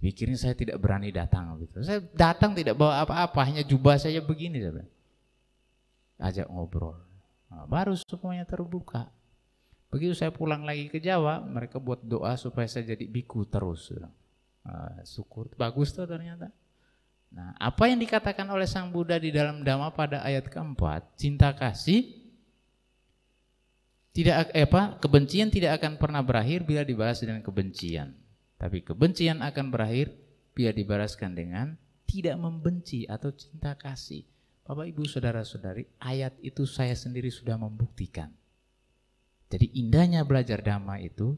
[0.00, 1.84] Pikirnya saya tidak berani datang gitu.
[1.84, 4.82] Saya datang tidak bawa apa-apa, hanya jubah saja begini saja.
[6.18, 6.98] Ajak ngobrol.
[7.52, 9.12] Nah, baru semuanya terbuka.
[9.92, 13.92] Begitu saya pulang lagi ke Jawa, mereka buat doa supaya saya jadi biku terus.
[13.92, 14.10] Uh,
[15.04, 16.48] syukur, bagus tuh ternyata.
[17.30, 22.19] Nah, apa yang dikatakan oleh Sang Buddha di dalam Dhamma pada ayat keempat, cinta kasih
[24.10, 28.14] tidak eh, apa kebencian tidak akan pernah berakhir bila dibahas dengan kebencian.
[28.58, 30.12] Tapi kebencian akan berakhir
[30.52, 31.66] bila dibalaskan dengan
[32.10, 34.26] tidak membenci atau cinta kasih.
[34.66, 38.30] Bapak Ibu Saudara-saudari, ayat itu saya sendiri sudah membuktikan.
[39.50, 41.34] Jadi indahnya belajar dhamma itu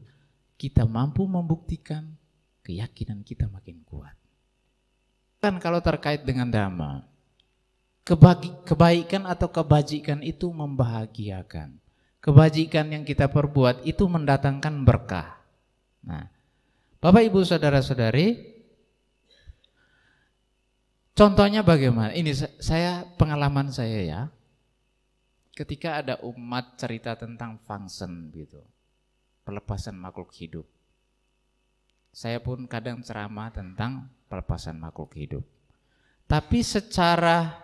[0.57, 2.13] kita mampu membuktikan
[2.61, 4.13] keyakinan kita makin kuat.
[5.41, 7.03] Kan kalau terkait dengan dhamma,
[8.63, 11.82] kebaikan atau kebajikan itu membahagiakan.
[12.23, 15.43] Kebajikan yang kita perbuat itu mendatangkan berkah.
[16.07, 16.31] Nah,
[17.03, 18.53] Bapak Ibu Saudara-saudari,
[21.13, 22.09] Contohnya bagaimana?
[22.09, 24.21] Ini saya pengalaman saya ya.
[25.53, 28.57] Ketika ada umat cerita tentang function gitu.
[29.45, 30.65] Pelepasan makhluk hidup.
[32.09, 35.45] Saya pun kadang ceramah tentang pelepasan makhluk hidup.
[36.25, 37.62] Tapi secara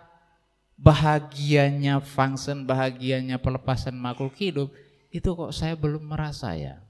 [0.80, 4.72] bahagianya function, bahagianya pelepasan makhluk hidup,
[5.12, 6.80] itu kok saya belum merasa ya.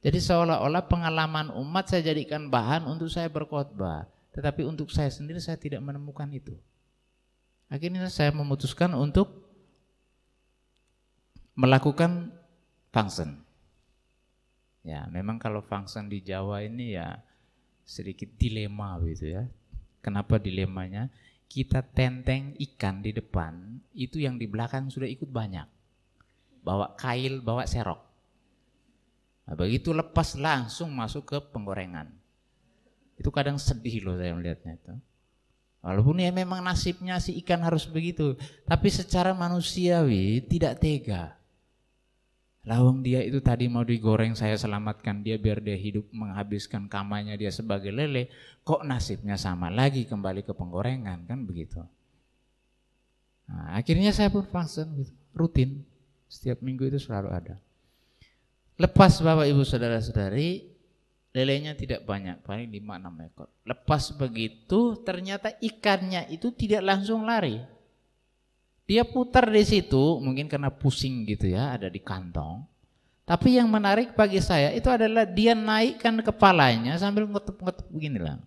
[0.00, 4.08] Jadi seolah-olah pengalaman umat saya jadikan bahan untuk saya berkhotbah.
[4.32, 6.56] Tetapi untuk saya sendiri saya tidak menemukan itu.
[7.68, 9.28] Akhirnya saya memutuskan untuk
[11.56, 12.30] melakukan
[12.94, 13.42] function.
[14.86, 17.18] Ya, memang kalau function di Jawa ini ya
[17.82, 19.42] sedikit dilema gitu ya.
[19.98, 21.10] Kenapa dilemanya?
[21.46, 25.64] Kita tenteng ikan di depan, itu yang di belakang sudah ikut banyak.
[26.66, 28.02] Bawa kail, bawa serok.
[29.46, 32.10] Nah, begitu lepas langsung masuk ke penggorengan.
[33.14, 34.94] Itu kadang sedih loh saya melihatnya itu.
[35.86, 38.34] Walaupun ya memang nasibnya si ikan harus begitu,
[38.66, 41.35] tapi secara manusiawi tidak tega.
[42.66, 47.54] Lawang dia itu tadi mau digoreng saya selamatkan dia biar dia hidup menghabiskan kamanya dia
[47.54, 48.26] sebagai lele,
[48.66, 51.78] kok nasibnya sama lagi kembali ke penggorengan kan begitu.
[53.46, 55.86] Nah, akhirnya saya pun gitu, rutin
[56.26, 57.54] setiap minggu itu selalu ada.
[58.82, 60.66] Lepas Bapak Ibu Saudara-saudari,
[61.30, 63.48] lelenya tidak banyak, paling 5-6 ekor.
[63.62, 67.62] Lepas begitu ternyata ikannya itu tidak langsung lari.
[68.86, 72.62] Dia putar di situ, mungkin karena pusing gitu ya, ada di kantong.
[73.26, 78.38] Tapi yang menarik bagi saya itu adalah dia naikkan kepalanya sambil ngetup-ngetup begini lah.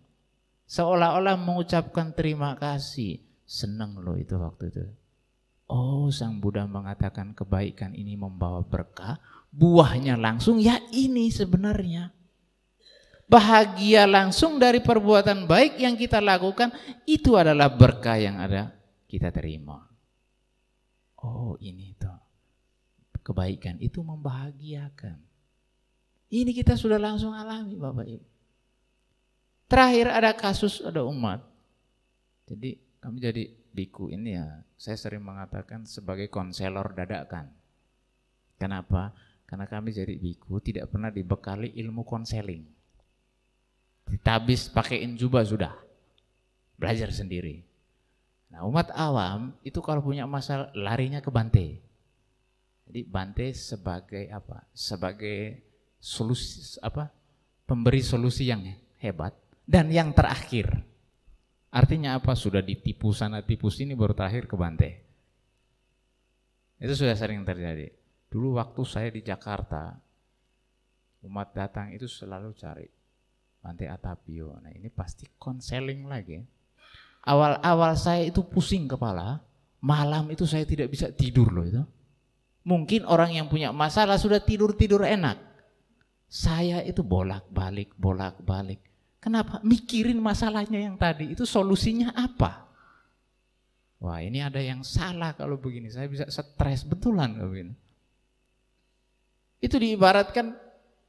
[0.72, 3.20] Seolah-olah mengucapkan terima kasih.
[3.44, 4.84] Senang loh itu waktu itu.
[5.68, 9.20] Oh, Sang Buddha mengatakan kebaikan ini membawa berkah,
[9.52, 12.16] buahnya langsung ya ini sebenarnya
[13.30, 16.74] bahagia langsung dari perbuatan baik yang kita lakukan
[17.06, 18.74] itu adalah berkah yang ada
[19.06, 19.89] kita terima.
[21.20, 22.20] Oh ini tuh
[23.24, 25.20] kebaikan itu membahagiakan.
[26.30, 28.28] Ini kita sudah langsung alami Bapak Ibu.
[29.70, 31.44] Terakhir ada kasus ada umat.
[32.50, 37.52] Jadi kami jadi biku ini ya saya sering mengatakan sebagai konselor dadakan.
[38.58, 39.14] Kenapa?
[39.46, 42.80] Karena kami jadi biku tidak pernah dibekali ilmu konseling
[44.10, 45.74] ditabis pakaiin jubah sudah.
[46.76, 47.69] Belajar sendiri.
[48.50, 51.68] Nah umat awam itu kalau punya masalah larinya ke Bante.
[52.90, 54.66] Jadi Bante sebagai apa?
[54.74, 55.62] Sebagai
[56.02, 57.14] solusi apa?
[57.70, 58.66] Pemberi solusi yang
[58.98, 59.38] hebat
[59.70, 60.66] dan yang terakhir.
[61.70, 62.34] Artinya apa?
[62.34, 64.92] Sudah ditipu sana tipu sini baru terakhir ke Bante.
[66.82, 67.94] Itu sudah sering terjadi.
[68.34, 69.94] Dulu waktu saya di Jakarta,
[71.30, 72.90] umat datang itu selalu cari
[73.62, 74.58] Bante Atapio.
[74.58, 76.59] Nah ini pasti konseling lagi.
[77.26, 79.44] Awal-awal saya itu pusing kepala,
[79.84, 81.84] malam itu saya tidak bisa tidur loh itu.
[82.64, 85.40] Mungkin orang yang punya masalah sudah tidur-tidur enak.
[86.30, 88.80] Saya itu bolak-balik, bolak-balik.
[89.20, 89.60] Kenapa?
[89.66, 92.70] Mikirin masalahnya yang tadi, itu solusinya apa?
[94.00, 97.76] Wah ini ada yang salah kalau begini, saya bisa stres betulan kalau.
[99.60, 100.56] Itu diibaratkan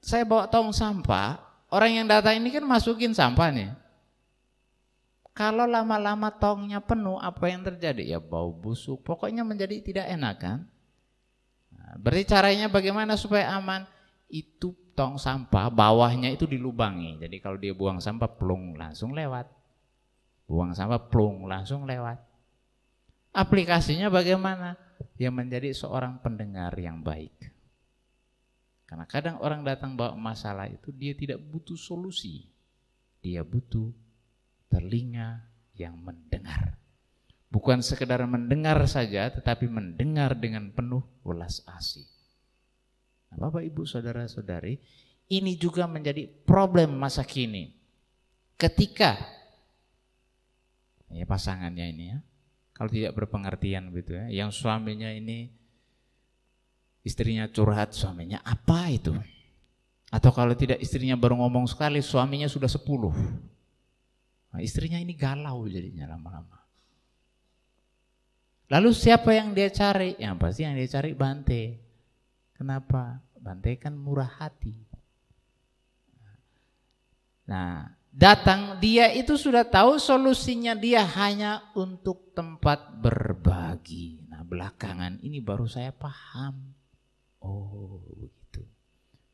[0.03, 3.71] saya bawa tong sampah, Orang yang datang ini kan masukin sampah nih.
[5.41, 8.05] Kalau lama-lama tongnya penuh, apa yang terjadi?
[8.05, 10.59] Ya bau busuk, pokoknya menjadi tidak enak kan?
[11.73, 13.89] Nah, berarti caranya bagaimana supaya aman?
[14.29, 17.17] Itu tong sampah, bawahnya itu dilubangi.
[17.25, 19.49] Jadi kalau dia buang sampah, plung langsung lewat.
[20.45, 22.21] Buang sampah, plung langsung lewat.
[23.33, 24.77] Aplikasinya bagaimana?
[25.17, 27.33] Dia menjadi seorang pendengar yang baik.
[28.85, 32.45] Karena kadang orang datang bawa masalah itu dia tidak butuh solusi.
[33.25, 34.10] Dia butuh
[34.71, 35.45] telinga
[35.75, 36.79] yang mendengar.
[37.51, 42.07] Bukan sekedar mendengar saja tetapi mendengar dengan penuh welas asih.
[43.31, 44.79] Nah, Bapak Ibu Saudara-saudari,
[45.31, 47.75] ini juga menjadi problem masa kini.
[48.55, 49.19] Ketika
[51.11, 52.19] ya pasangannya ini ya,
[52.71, 55.51] kalau tidak berpengertian gitu ya, yang suaminya ini
[57.03, 59.15] istrinya curhat, suaminya apa itu?
[60.11, 63.15] Atau kalau tidak istrinya baru ngomong sekali, suaminya sudah sepuluh.
[64.51, 66.59] Nah, istrinya ini galau jadinya lama-lama.
[68.71, 70.15] Lalu siapa yang dia cari?
[70.19, 71.63] Yang pasti yang dia cari Bante.
[72.55, 73.19] Kenapa?
[73.35, 74.75] Bante kan murah hati.
[77.51, 84.23] Nah, datang dia itu sudah tahu solusinya dia hanya untuk tempat berbagi.
[84.31, 86.71] Nah, belakangan ini baru saya paham.
[87.43, 88.63] Oh, begitu.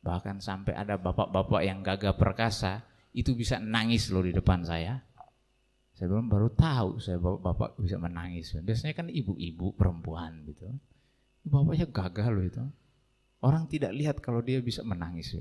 [0.01, 2.81] Bahkan sampai ada bapak-bapak yang gagah perkasa
[3.13, 5.06] itu bisa nangis loh di depan saya.
[5.97, 8.53] Saya belum baru tahu saya bapak-bapak bisa menangis.
[8.61, 10.69] Biasanya kan ibu-ibu perempuan gitu.
[11.49, 12.65] Bapaknya gagah loh itu.
[13.41, 15.33] Orang tidak lihat kalau dia bisa menangis.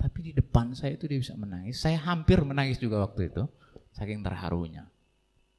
[0.00, 1.84] Tapi di depan saya itu dia bisa menangis.
[1.84, 3.44] Saya hampir menangis juga waktu itu.
[3.92, 4.88] Saking terharunya.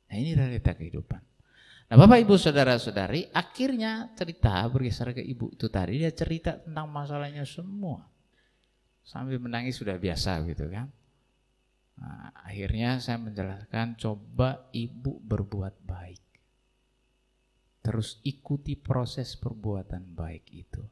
[0.10, 1.22] Nah ini realita kehidupan.
[1.90, 6.02] Nah Bapak Ibu Saudara-saudari akhirnya cerita bergeser ke ibu itu tadi.
[6.02, 8.02] Dia cerita tentang masalahnya semua.
[9.06, 10.90] Sambil menangis sudah biasa gitu kan.
[12.00, 16.24] Nah, akhirnya saya menjelaskan coba ibu berbuat baik.
[17.84, 20.84] Terus ikuti proses perbuatan baik itu.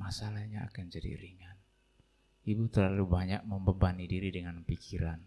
[0.00, 1.56] Masalahnya akan jadi ringan.
[2.42, 5.20] Ibu terlalu banyak membebani diri dengan pikiran.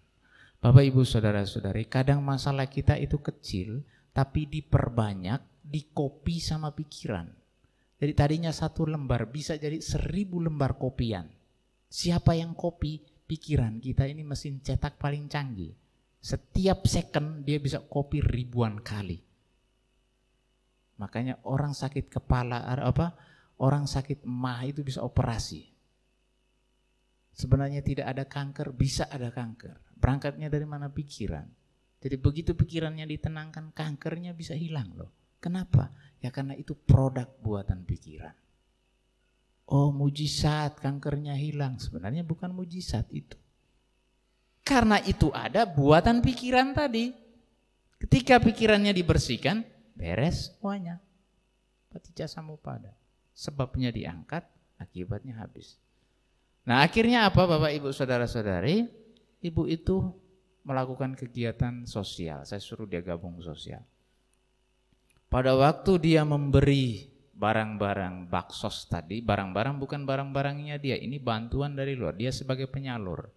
[0.60, 7.30] Bapak ibu saudara-saudari kadang masalah kita itu kecil tapi diperbanyak, dikopi sama pikiran.
[7.96, 11.32] Jadi tadinya satu lembar bisa jadi seribu lembar kopian.
[11.88, 15.74] Siapa yang kopi, pikiran kita ini mesin cetak paling canggih.
[16.22, 19.22] Setiap second dia bisa copy ribuan kali.
[20.98, 23.14] Makanya orang sakit kepala apa?
[23.62, 25.70] Orang sakit mah itu bisa operasi.
[27.36, 29.76] Sebenarnya tidak ada kanker, bisa ada kanker.
[30.00, 31.46] Berangkatnya dari mana pikiran.
[32.00, 35.12] Jadi begitu pikirannya ditenangkan, kankernya bisa hilang loh.
[35.44, 35.92] Kenapa?
[36.24, 38.45] Ya karena itu produk buatan pikiran.
[39.66, 41.82] Oh mujizat kankernya hilang.
[41.82, 43.38] Sebenarnya bukan mujizat itu.
[44.66, 47.14] Karena itu ada buatan pikiran tadi.
[48.02, 49.66] Ketika pikirannya dibersihkan,
[49.98, 51.02] beres semuanya.
[51.90, 52.28] Patija
[52.62, 52.94] pada.
[53.34, 54.46] Sebabnya diangkat,
[54.78, 55.78] akibatnya habis.
[56.66, 58.90] Nah akhirnya apa Bapak Ibu Saudara-saudari?
[59.46, 60.02] Ibu itu
[60.66, 62.42] melakukan kegiatan sosial.
[62.44, 63.86] Saya suruh dia gabung sosial.
[65.30, 72.16] Pada waktu dia memberi barang-barang baksos tadi, barang-barang bukan barang-barangnya dia, ini bantuan dari luar,
[72.16, 73.28] dia sebagai penyalur.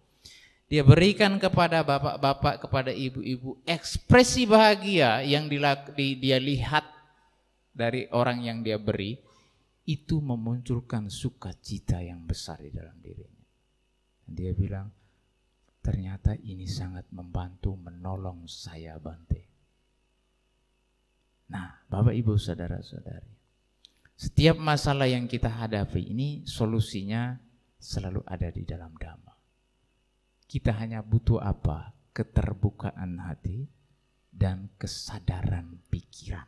[0.69, 6.85] Dia berikan kepada bapak-bapak, kepada ibu-ibu ekspresi bahagia yang dia lihat
[7.73, 9.17] dari orang yang dia beri,
[9.89, 13.45] itu memunculkan sukacita yang besar di dalam dirinya.
[14.29, 14.93] Dia bilang,
[15.81, 19.41] ternyata ini sangat membantu menolong saya Bante.
[21.49, 23.38] Nah, Bapak Ibu Saudara-saudari,
[24.19, 27.39] setiap masalah yang kita hadapi ini solusinya
[27.79, 29.31] selalu ada di dalam dhamma.
[30.43, 31.95] Kita hanya butuh apa?
[32.11, 33.63] Keterbukaan hati
[34.27, 36.43] dan kesadaran pikiran.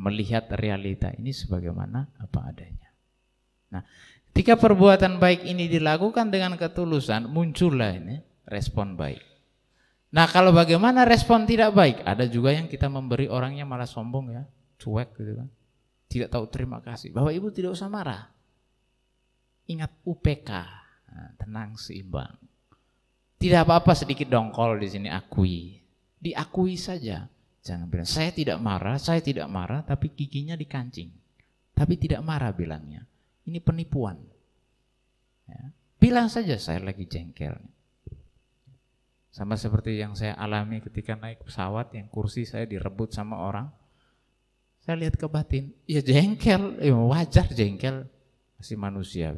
[0.00, 2.88] Melihat realita ini sebagaimana apa adanya.
[3.76, 3.84] Nah,
[4.32, 8.16] ketika perbuatan baik ini dilakukan dengan ketulusan, muncullah ini
[8.48, 9.20] respon baik.
[10.16, 12.00] Nah, kalau bagaimana respon tidak baik?
[12.00, 14.48] Ada juga yang kita memberi orangnya malah sombong ya,
[14.80, 15.52] cuek gitu kan
[16.14, 17.10] tidak tahu terima kasih.
[17.10, 18.30] Bapak Ibu tidak usah marah.
[19.66, 20.50] Ingat UPK,
[21.10, 22.38] nah, tenang seimbang.
[23.42, 25.82] Tidak apa-apa sedikit dongkol di sini akui.
[26.22, 27.26] Diakui saja.
[27.66, 31.10] Jangan bilang saya tidak marah, saya tidak marah, tapi giginya dikancing.
[31.74, 33.02] Tapi tidak marah bilangnya.
[33.50, 34.14] Ini penipuan.
[35.50, 35.74] Ya.
[35.98, 37.58] Bilang saja saya lagi jengkel.
[39.34, 43.66] Sama seperti yang saya alami ketika naik pesawat yang kursi saya direbut sama orang.
[44.84, 48.04] Saya lihat ke batin, ya jengkel, ya wajar jengkel,
[48.60, 49.32] masih manusia.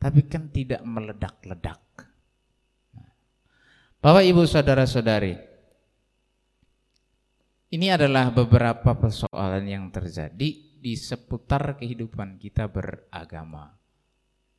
[0.00, 1.84] Tapi kan tidak meledak-ledak.
[4.00, 5.36] Bapak Ibu Saudara-saudari,
[7.76, 13.76] ini adalah beberapa persoalan yang terjadi di seputar kehidupan kita beragama.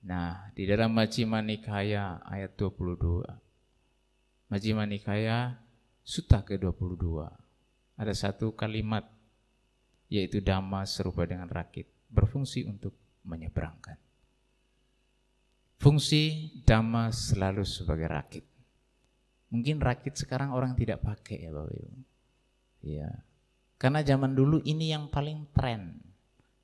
[0.06, 3.26] Nah, di dalam Majjhima Nikaya ayat 22.
[4.54, 5.58] Majjhima Nikaya
[6.06, 7.26] Sutta ke-22.
[7.98, 9.19] Ada satu kalimat
[10.10, 13.96] yaitu dhamma serupa dengan rakit, berfungsi untuk menyeberangkan.
[15.80, 18.44] Fungsi dhamma selalu sebagai rakit.
[19.50, 22.00] Mungkin rakit sekarang orang tidak pakai ya Bapak Ibu.
[22.84, 23.10] Ya.
[23.80, 26.04] Karena zaman dulu ini yang paling tren.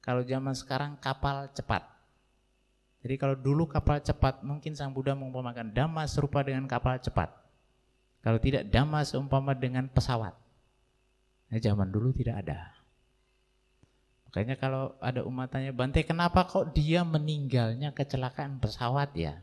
[0.04, 1.82] Kalau zaman sekarang kapal cepat.
[3.02, 7.32] Jadi kalau dulu kapal cepat, mungkin Sang Buddha mengumpamakan dhamma serupa dengan kapal cepat.
[8.20, 10.34] Kalau tidak dhamma seumpama dengan pesawat.
[11.54, 12.75] Nah, zaman dulu tidak ada.
[14.36, 19.40] Makanya kalau ada umatannya Bante, kenapa kok dia meninggalnya kecelakaan pesawat ya?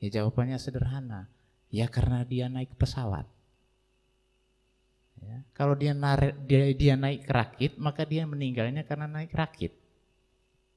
[0.00, 1.28] Ya jawabannya sederhana.
[1.68, 3.28] Ya karena dia naik pesawat.
[5.20, 9.76] Ya, kalau dia, narik, dia dia naik rakit, maka dia meninggalnya karena naik rakit.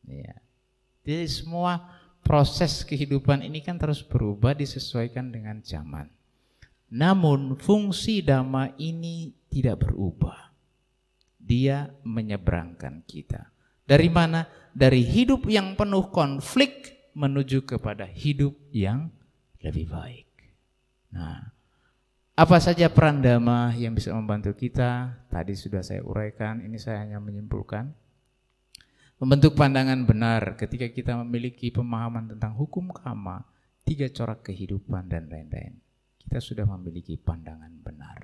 [0.03, 0.35] Ya.
[1.07, 1.87] Jadi semua
[2.19, 6.11] proses kehidupan ini kan terus berubah disesuaikan dengan zaman.
[6.91, 10.44] Namun fungsi dhamma ini tidak berubah.
[11.45, 13.53] Dia menyeberangkan kita.
[13.85, 14.49] Dari mana?
[14.73, 19.13] Dari hidup yang penuh konflik menuju kepada hidup yang
[19.61, 20.25] lebih baik.
[21.13, 21.53] Nah,
[22.35, 25.21] apa saja peran dhamma yang bisa membantu kita?
[25.29, 27.93] Tadi sudah saya uraikan, ini saya hanya menyimpulkan.
[29.15, 33.47] Membentuk pandangan benar ketika kita memiliki pemahaman tentang hukum kama,
[33.87, 35.79] tiga corak kehidupan dan lain-lain.
[36.19, 38.19] Kita sudah memiliki pandangan benar.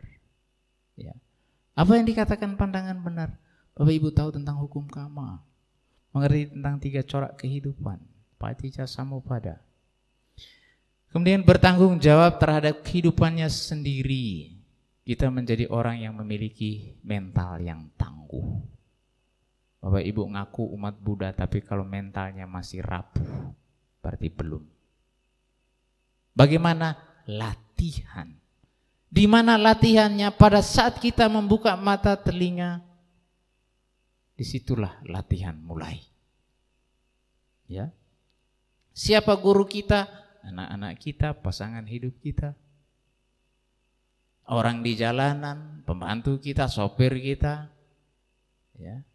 [1.00, 1.16] Ya.
[1.72, 3.30] Apa yang dikatakan pandangan benar?
[3.72, 5.40] Bapak Ibu tahu tentang hukum kama,
[6.12, 8.04] mengerti tentang tiga corak kehidupan,
[8.36, 9.64] patija samupada.
[11.12, 14.60] Kemudian bertanggung jawab terhadap kehidupannya sendiri.
[15.04, 18.64] Kita menjadi orang yang memiliki mental yang tangguh.
[19.82, 23.56] Bapak Ibu ngaku umat Buddha tapi kalau mentalnya masih rapuh,
[24.04, 24.64] berarti belum.
[26.36, 26.96] Bagaimana?
[27.28, 28.41] Latihan.
[29.12, 30.32] Di mana latihannya?
[30.40, 32.80] Pada saat kita membuka mata telinga,
[34.40, 36.00] di situlah latihan mulai.
[37.68, 37.92] Ya,
[38.92, 40.08] Siapa guru kita?
[40.42, 42.58] Anak-anak kita, pasangan hidup kita.
[44.52, 47.72] Orang di jalanan, pembantu kita, sopir kita.
[48.76, 49.06] Ya.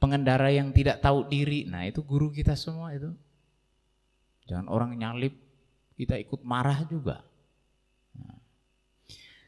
[0.00, 3.12] Pengendara yang tidak tahu diri, nah itu guru kita semua itu.
[4.46, 5.34] Jangan orang nyalip,
[5.98, 7.26] kita ikut marah juga.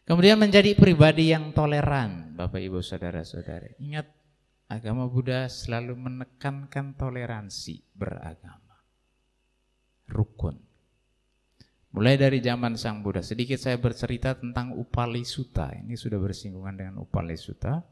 [0.08, 3.76] Kemudian menjadi pribadi yang toleran, Bapak Ibu Saudara-saudari.
[3.76, 4.08] Ingat
[4.72, 8.80] Agama Buddha selalu menekankan toleransi beragama.
[10.08, 10.56] Rukun.
[11.92, 15.76] Mulai dari zaman Sang Buddha, sedikit saya bercerita tentang Upali Sutta.
[15.76, 17.84] Ini sudah bersinggungan dengan Upali Sutta.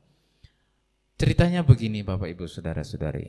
[1.20, 3.28] Ceritanya begini Bapak Ibu Saudara-saudari.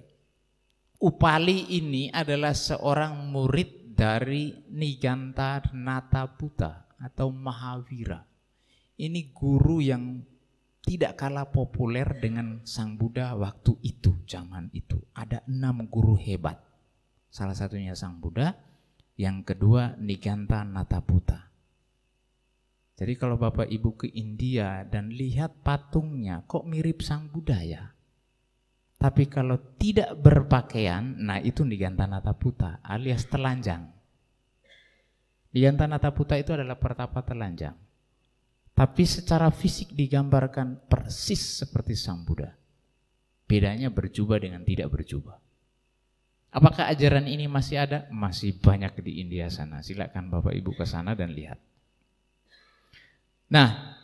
[1.04, 8.37] Upali ini adalah seorang murid dari Niganta Nataputa atau Mahavira.
[8.98, 10.26] Ini guru yang
[10.82, 14.98] tidak kalah populer dengan Sang Buddha waktu itu, zaman itu.
[15.14, 16.58] Ada enam guru hebat.
[17.30, 18.58] Salah satunya Sang Buddha,
[19.20, 21.46] yang kedua Niganta Nataputa.
[22.98, 27.94] Jadi kalau Bapak Ibu ke India dan lihat patungnya, kok mirip Sang Buddha ya?
[28.98, 33.94] Tapi kalau tidak berpakaian, nah itu Niganta Nataputa alias telanjang.
[35.54, 37.78] Niganta Nataputa itu adalah pertapa telanjang.
[38.78, 42.54] Tapi secara fisik digambarkan persis seperti Sang Buddha.
[43.50, 45.42] Bedanya berjubah dengan tidak berjubah.
[46.54, 48.06] Apakah ajaran ini masih ada?
[48.14, 49.82] Masih banyak di India sana.
[49.82, 51.58] Silakan Bapak Ibu ke sana dan lihat.
[53.50, 53.98] Nah,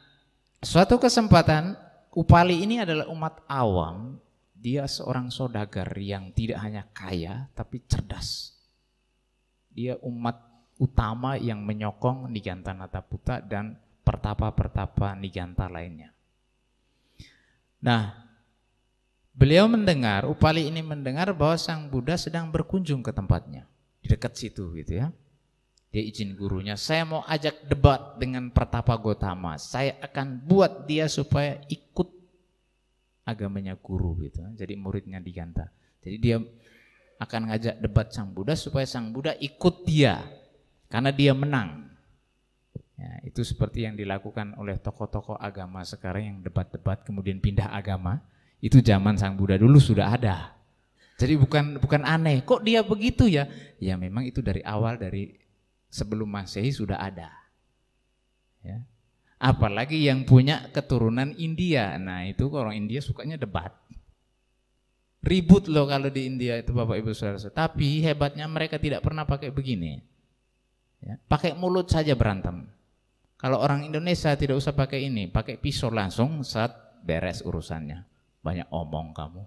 [0.64, 1.78] suatu kesempatan
[2.14, 4.22] Upali ini adalah umat awam.
[4.54, 8.54] Dia seorang saudagar yang tidak hanya kaya tapi cerdas.
[9.74, 10.38] Dia umat
[10.78, 16.12] utama yang menyokong Nigantana Taputa dan pertapa-pertapa Niganta lainnya.
[17.84, 18.16] Nah,
[19.36, 23.68] beliau mendengar, Upali ini mendengar bahwa Sang Buddha sedang berkunjung ke tempatnya.
[24.04, 25.08] Di dekat situ gitu ya.
[25.94, 29.62] Dia izin gurunya, saya mau ajak debat dengan Pertapa Gotama.
[29.62, 32.10] Saya akan buat dia supaya ikut
[33.24, 34.42] agamanya guru gitu.
[34.58, 35.70] Jadi muridnya diganta.
[36.02, 36.42] Jadi dia
[37.22, 40.18] akan ngajak debat Sang Buddha supaya Sang Buddha ikut dia.
[40.90, 41.93] Karena dia menang.
[42.94, 48.22] Ya, itu seperti yang dilakukan oleh tokoh-tokoh agama sekarang yang debat-debat kemudian pindah agama.
[48.64, 50.56] Itu zaman Sang Buddha dulu sudah ada.
[51.18, 52.42] Jadi bukan bukan aneh.
[52.46, 53.50] Kok dia begitu ya?
[53.78, 55.36] Ya memang itu dari awal dari
[55.90, 57.30] sebelum Masehi sudah ada.
[58.66, 58.82] Ya.
[59.38, 62.00] Apalagi yang punya keturunan India.
[62.00, 63.76] Nah, itu orang India sukanya debat.
[65.24, 67.40] Ribut loh kalau di India itu Bapak Ibu Saudara.
[67.52, 70.00] Tapi hebatnya mereka tidak pernah pakai begini.
[71.04, 72.63] Ya, pakai mulut saja berantem.
[73.44, 78.08] Kalau orang Indonesia tidak usah pakai ini, pakai pisau langsung saat beres urusannya.
[78.40, 79.44] Banyak omong kamu.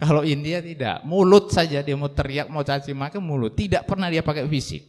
[0.00, 3.52] Kalau India tidak, mulut saja dia mau teriak, mau caci maki mulut.
[3.52, 4.88] Tidak pernah dia pakai fisik.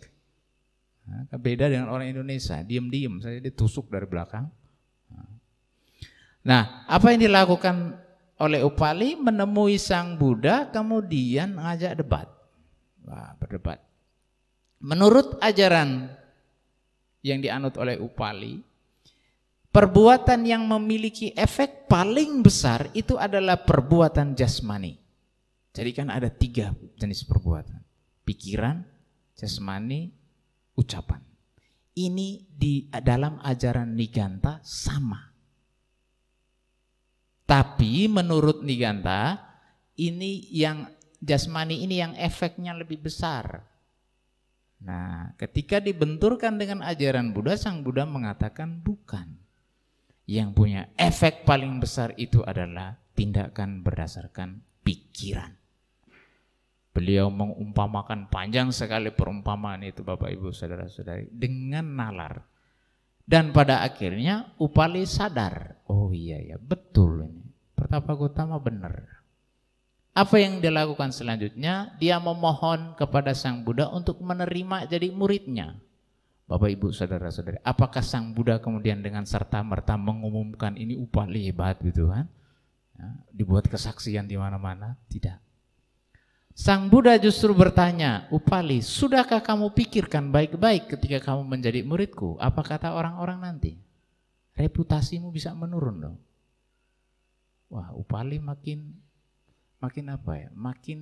[1.12, 4.48] Nah, beda dengan orang Indonesia, diam-diam saja ditusuk dari belakang.
[6.48, 8.00] Nah, apa yang dilakukan
[8.40, 12.32] oleh Upali menemui Sang Buddha kemudian ngajak debat.
[13.04, 13.84] Wah, berdebat.
[14.80, 16.16] Menurut ajaran
[17.26, 18.60] yang dianut oleh Upali,
[19.70, 24.96] perbuatan yang memiliki efek paling besar itu adalah perbuatan jasmani.
[25.70, 27.80] Jadi kan ada tiga jenis perbuatan.
[28.26, 28.82] Pikiran,
[29.38, 30.10] jasmani,
[30.76, 31.22] ucapan.
[32.00, 35.20] Ini di dalam ajaran Niganta sama.
[37.44, 39.36] Tapi menurut Niganta,
[39.98, 40.88] ini yang
[41.20, 43.69] jasmani ini yang efeknya lebih besar.
[44.80, 49.36] Nah, ketika dibenturkan dengan ajaran Buddha, Sang Buddha mengatakan bukan.
[50.30, 55.58] Yang punya efek paling besar itu adalah tindakan berdasarkan pikiran.
[56.94, 62.46] Beliau mengumpamakan panjang sekali perumpamaan itu Bapak Ibu Saudara-saudari dengan nalar.
[63.30, 67.46] Dan pada akhirnya Upali sadar, oh iya ya betul ini.
[67.78, 69.19] Pertapa Gotama benar.
[70.14, 71.96] Apa yang dilakukan selanjutnya?
[72.02, 75.78] Dia memohon kepada Sang Buddha untuk menerima jadi muridnya.
[76.50, 82.10] Bapak Ibu Saudara-saudari, apakah Sang Buddha kemudian dengan serta merta mengumumkan ini upah hebat gitu
[82.10, 82.26] kan?
[82.98, 84.98] Ya, dibuat kesaksian di mana-mana?
[85.14, 85.38] Tidak.
[86.58, 92.36] Sang Buddha justru bertanya, Upali, sudahkah kamu pikirkan baik-baik ketika kamu menjadi muridku?
[92.36, 93.80] Apa kata orang-orang nanti?
[94.60, 96.18] Reputasimu bisa menurun dong.
[97.72, 98.92] Wah, Upali makin
[99.80, 100.50] makin apa ya?
[100.56, 101.00] Makin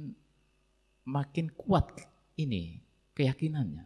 [1.07, 1.93] makin kuat
[2.37, 2.81] ini
[3.17, 3.85] keyakinannya.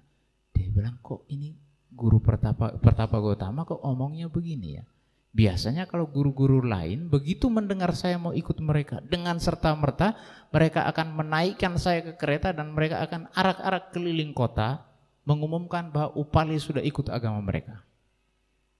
[0.51, 1.55] Dia bilang kok ini
[1.91, 4.85] guru pertapa pertapa Gotama kok omongnya begini ya.
[5.31, 10.19] Biasanya kalau guru-guru lain begitu mendengar saya mau ikut mereka dengan serta merta
[10.51, 14.83] mereka akan menaikkan saya ke kereta dan mereka akan arak-arak keliling kota
[15.23, 17.79] mengumumkan bahwa Upali sudah ikut agama mereka.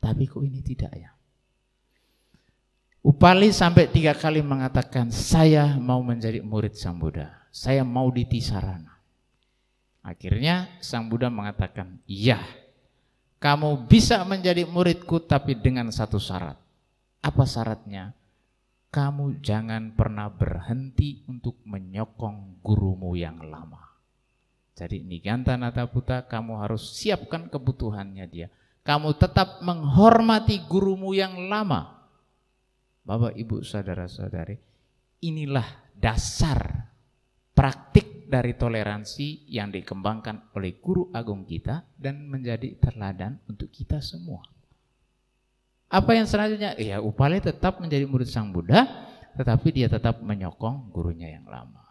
[0.03, 1.15] Tapi kok ini tidak ya?
[3.02, 7.34] Upali sampai tiga kali mengatakan, saya mau menjadi murid Sang Buddha.
[7.49, 8.94] Saya mau di Tisarana.
[10.06, 12.38] Akhirnya Sang Buddha mengatakan, iya,
[13.41, 16.61] kamu bisa menjadi muridku tapi dengan satu syarat.
[17.26, 18.14] Apa syaratnya?
[18.94, 23.82] Kamu jangan pernah berhenti untuk menyokong gurumu yang lama.
[24.78, 28.53] Jadi Niganta Nataputa kamu harus siapkan kebutuhannya dia.
[28.86, 32.01] Kamu tetap menghormati gurumu yang lama
[33.02, 34.57] Bapak, Ibu, saudara-saudari,
[35.26, 35.65] inilah
[35.98, 36.90] dasar
[37.52, 44.45] praktik dari toleransi yang dikembangkan oleh guru agung kita dan menjadi teladan untuk kita semua.
[45.91, 46.80] Apa yang selanjutnya?
[46.80, 48.88] Ya, Upale tetap menjadi murid Sang Buddha,
[49.36, 51.84] tetapi dia tetap menyokong gurunya yang lama.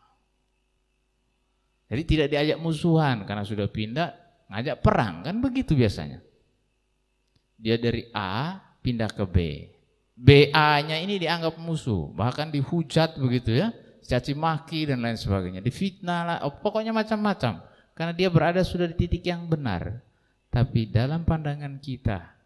[1.91, 4.09] Jadi tidak diajak musuhan karena sudah pindah,
[4.49, 6.23] ngajak perang, kan begitu biasanya.
[7.61, 9.37] Dia dari A pindah ke B,
[10.21, 13.73] BA-nya ini dianggap musuh, bahkan dihujat begitu ya,
[14.05, 17.65] caci maki dan lain sebagainya, difitnah lah, oh, pokoknya macam-macam.
[17.97, 20.05] Karena dia berada sudah di titik yang benar.
[20.53, 22.37] Tapi dalam pandangan kita,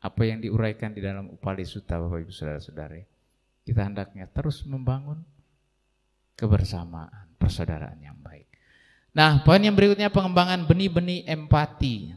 [0.00, 3.00] apa yang diuraikan di dalam Upali Sutta Bapak Ibu Saudara-saudari,
[3.64, 5.24] kita hendaknya terus membangun
[6.36, 8.48] kebersamaan, persaudaraan yang baik.
[9.16, 12.12] Nah, poin yang berikutnya pengembangan benih-benih empati.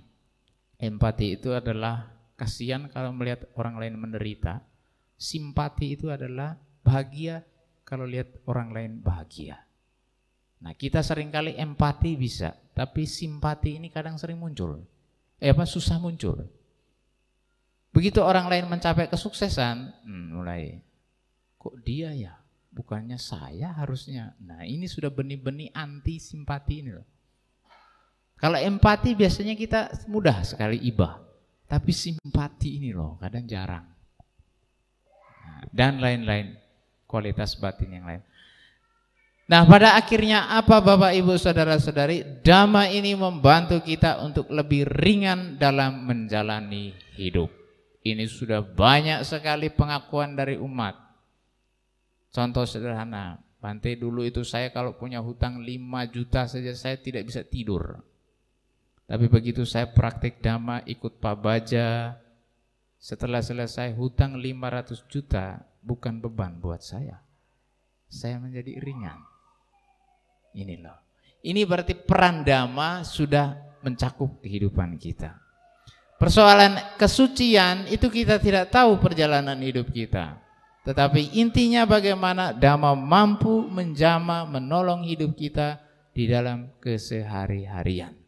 [0.79, 4.63] Empati itu adalah kasihan kalau melihat orang lain menderita,
[5.23, 7.39] simpati itu adalah bahagia
[7.87, 9.55] kalau lihat orang lain bahagia.
[10.59, 14.83] Nah kita sering kali empati bisa, tapi simpati ini kadang sering muncul.
[15.39, 16.43] Eh apa susah muncul.
[17.95, 20.83] Begitu orang lain mencapai kesuksesan, hmm, mulai
[21.55, 22.35] kok dia ya,
[22.75, 24.35] bukannya saya harusnya.
[24.43, 27.07] Nah ini sudah benih-benih anti simpati ini loh.
[28.39, 31.15] Kalau empati biasanya kita mudah sekali ibah,
[31.63, 33.92] tapi simpati ini loh kadang jarang
[35.69, 36.57] dan lain-lain
[37.07, 38.21] kualitas batin yang lain.
[39.43, 42.41] Nah pada akhirnya apa Bapak Ibu Saudara-saudari?
[42.41, 47.51] Dhamma ini membantu kita untuk lebih ringan dalam menjalani hidup.
[48.03, 50.95] Ini sudah banyak sekali pengakuan dari umat.
[52.33, 55.71] Contoh sederhana Bante dulu itu saya kalau punya hutang 5
[56.11, 57.95] juta saja saya tidak bisa tidur.
[59.07, 62.19] Tapi begitu saya praktik Dhamma ikut Pak Baja
[63.03, 67.19] setelah selesai hutang 500 juta bukan beban buat saya.
[68.07, 69.19] Saya menjadi ringan.
[70.55, 71.03] Ini loh.
[71.43, 75.35] Ini berarti peran dhamma sudah mencakup kehidupan kita.
[76.15, 80.39] Persoalan kesucian itu kita tidak tahu perjalanan hidup kita.
[80.87, 85.83] Tetapi intinya bagaimana dhamma mampu menjama, menolong hidup kita
[86.15, 88.23] di dalam kesehari-harian.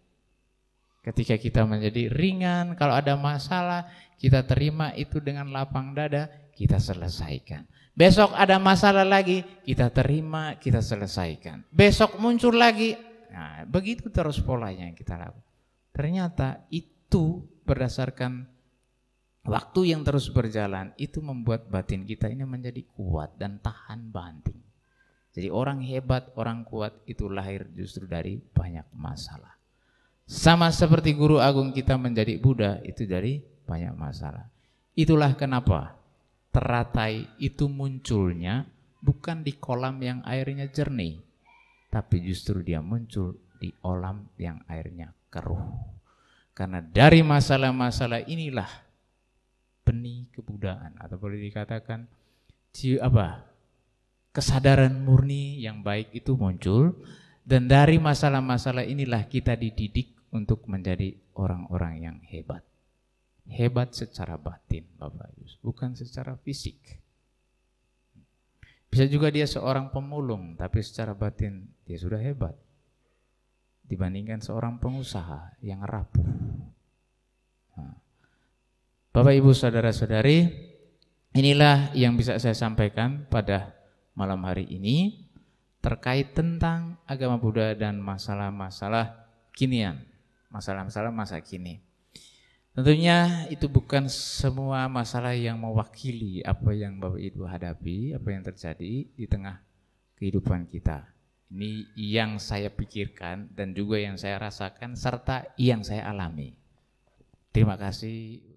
[1.05, 3.85] Ketika kita menjadi ringan, kalau ada masalah,
[4.15, 7.67] kita terima itu dengan lapang dada, kita selesaikan.
[7.95, 11.63] Besok ada masalah lagi, kita terima, kita selesaikan.
[11.71, 12.95] Besok muncul lagi,
[13.31, 15.47] nah begitu terus polanya yang kita lakukan.
[15.95, 18.51] Ternyata itu berdasarkan
[19.47, 24.59] waktu yang terus berjalan, itu membuat batin kita ini menjadi kuat dan tahan banting.
[25.31, 29.55] Jadi orang hebat, orang kuat itu lahir justru dari banyak masalah.
[30.27, 34.47] Sama seperti guru agung kita menjadi Buddha itu dari banyak masalah.
[34.95, 35.97] Itulah kenapa
[36.53, 38.63] teratai itu munculnya
[39.03, 41.19] bukan di kolam yang airnya jernih,
[41.91, 45.61] tapi justru dia muncul di kolam yang airnya keruh.
[46.55, 48.69] Karena dari masalah-masalah inilah
[49.85, 52.09] benih kebudayaan atau boleh dikatakan
[52.99, 53.27] apa
[54.35, 56.91] kesadaran murni yang baik itu muncul
[57.45, 62.65] dan dari masalah-masalah inilah kita dididik untuk menjadi orang-orang yang hebat
[63.49, 66.77] hebat secara batin Bapak Ibu, bukan secara fisik.
[68.89, 72.55] Bisa juga dia seorang pemulung, tapi secara batin dia sudah hebat.
[73.85, 76.25] Dibandingkan seorang pengusaha yang rapuh.
[79.15, 80.47] Bapak Ibu saudara-saudari,
[81.37, 83.71] inilah yang bisa saya sampaikan pada
[84.17, 85.27] malam hari ini
[85.85, 90.01] terkait tentang agama Buddha dan masalah-masalah kinian,
[90.49, 91.84] masalah-masalah masa kini.
[92.75, 99.07] Tentunya itu bukan semua masalah yang mewakili apa yang Bapak Ibu hadapi, apa yang terjadi
[99.15, 99.63] di tengah
[100.19, 101.07] kehidupan kita.
[101.55, 106.51] Ini yang saya pikirkan dan juga yang saya rasakan serta yang saya alami.
[107.55, 108.54] Terima kasih.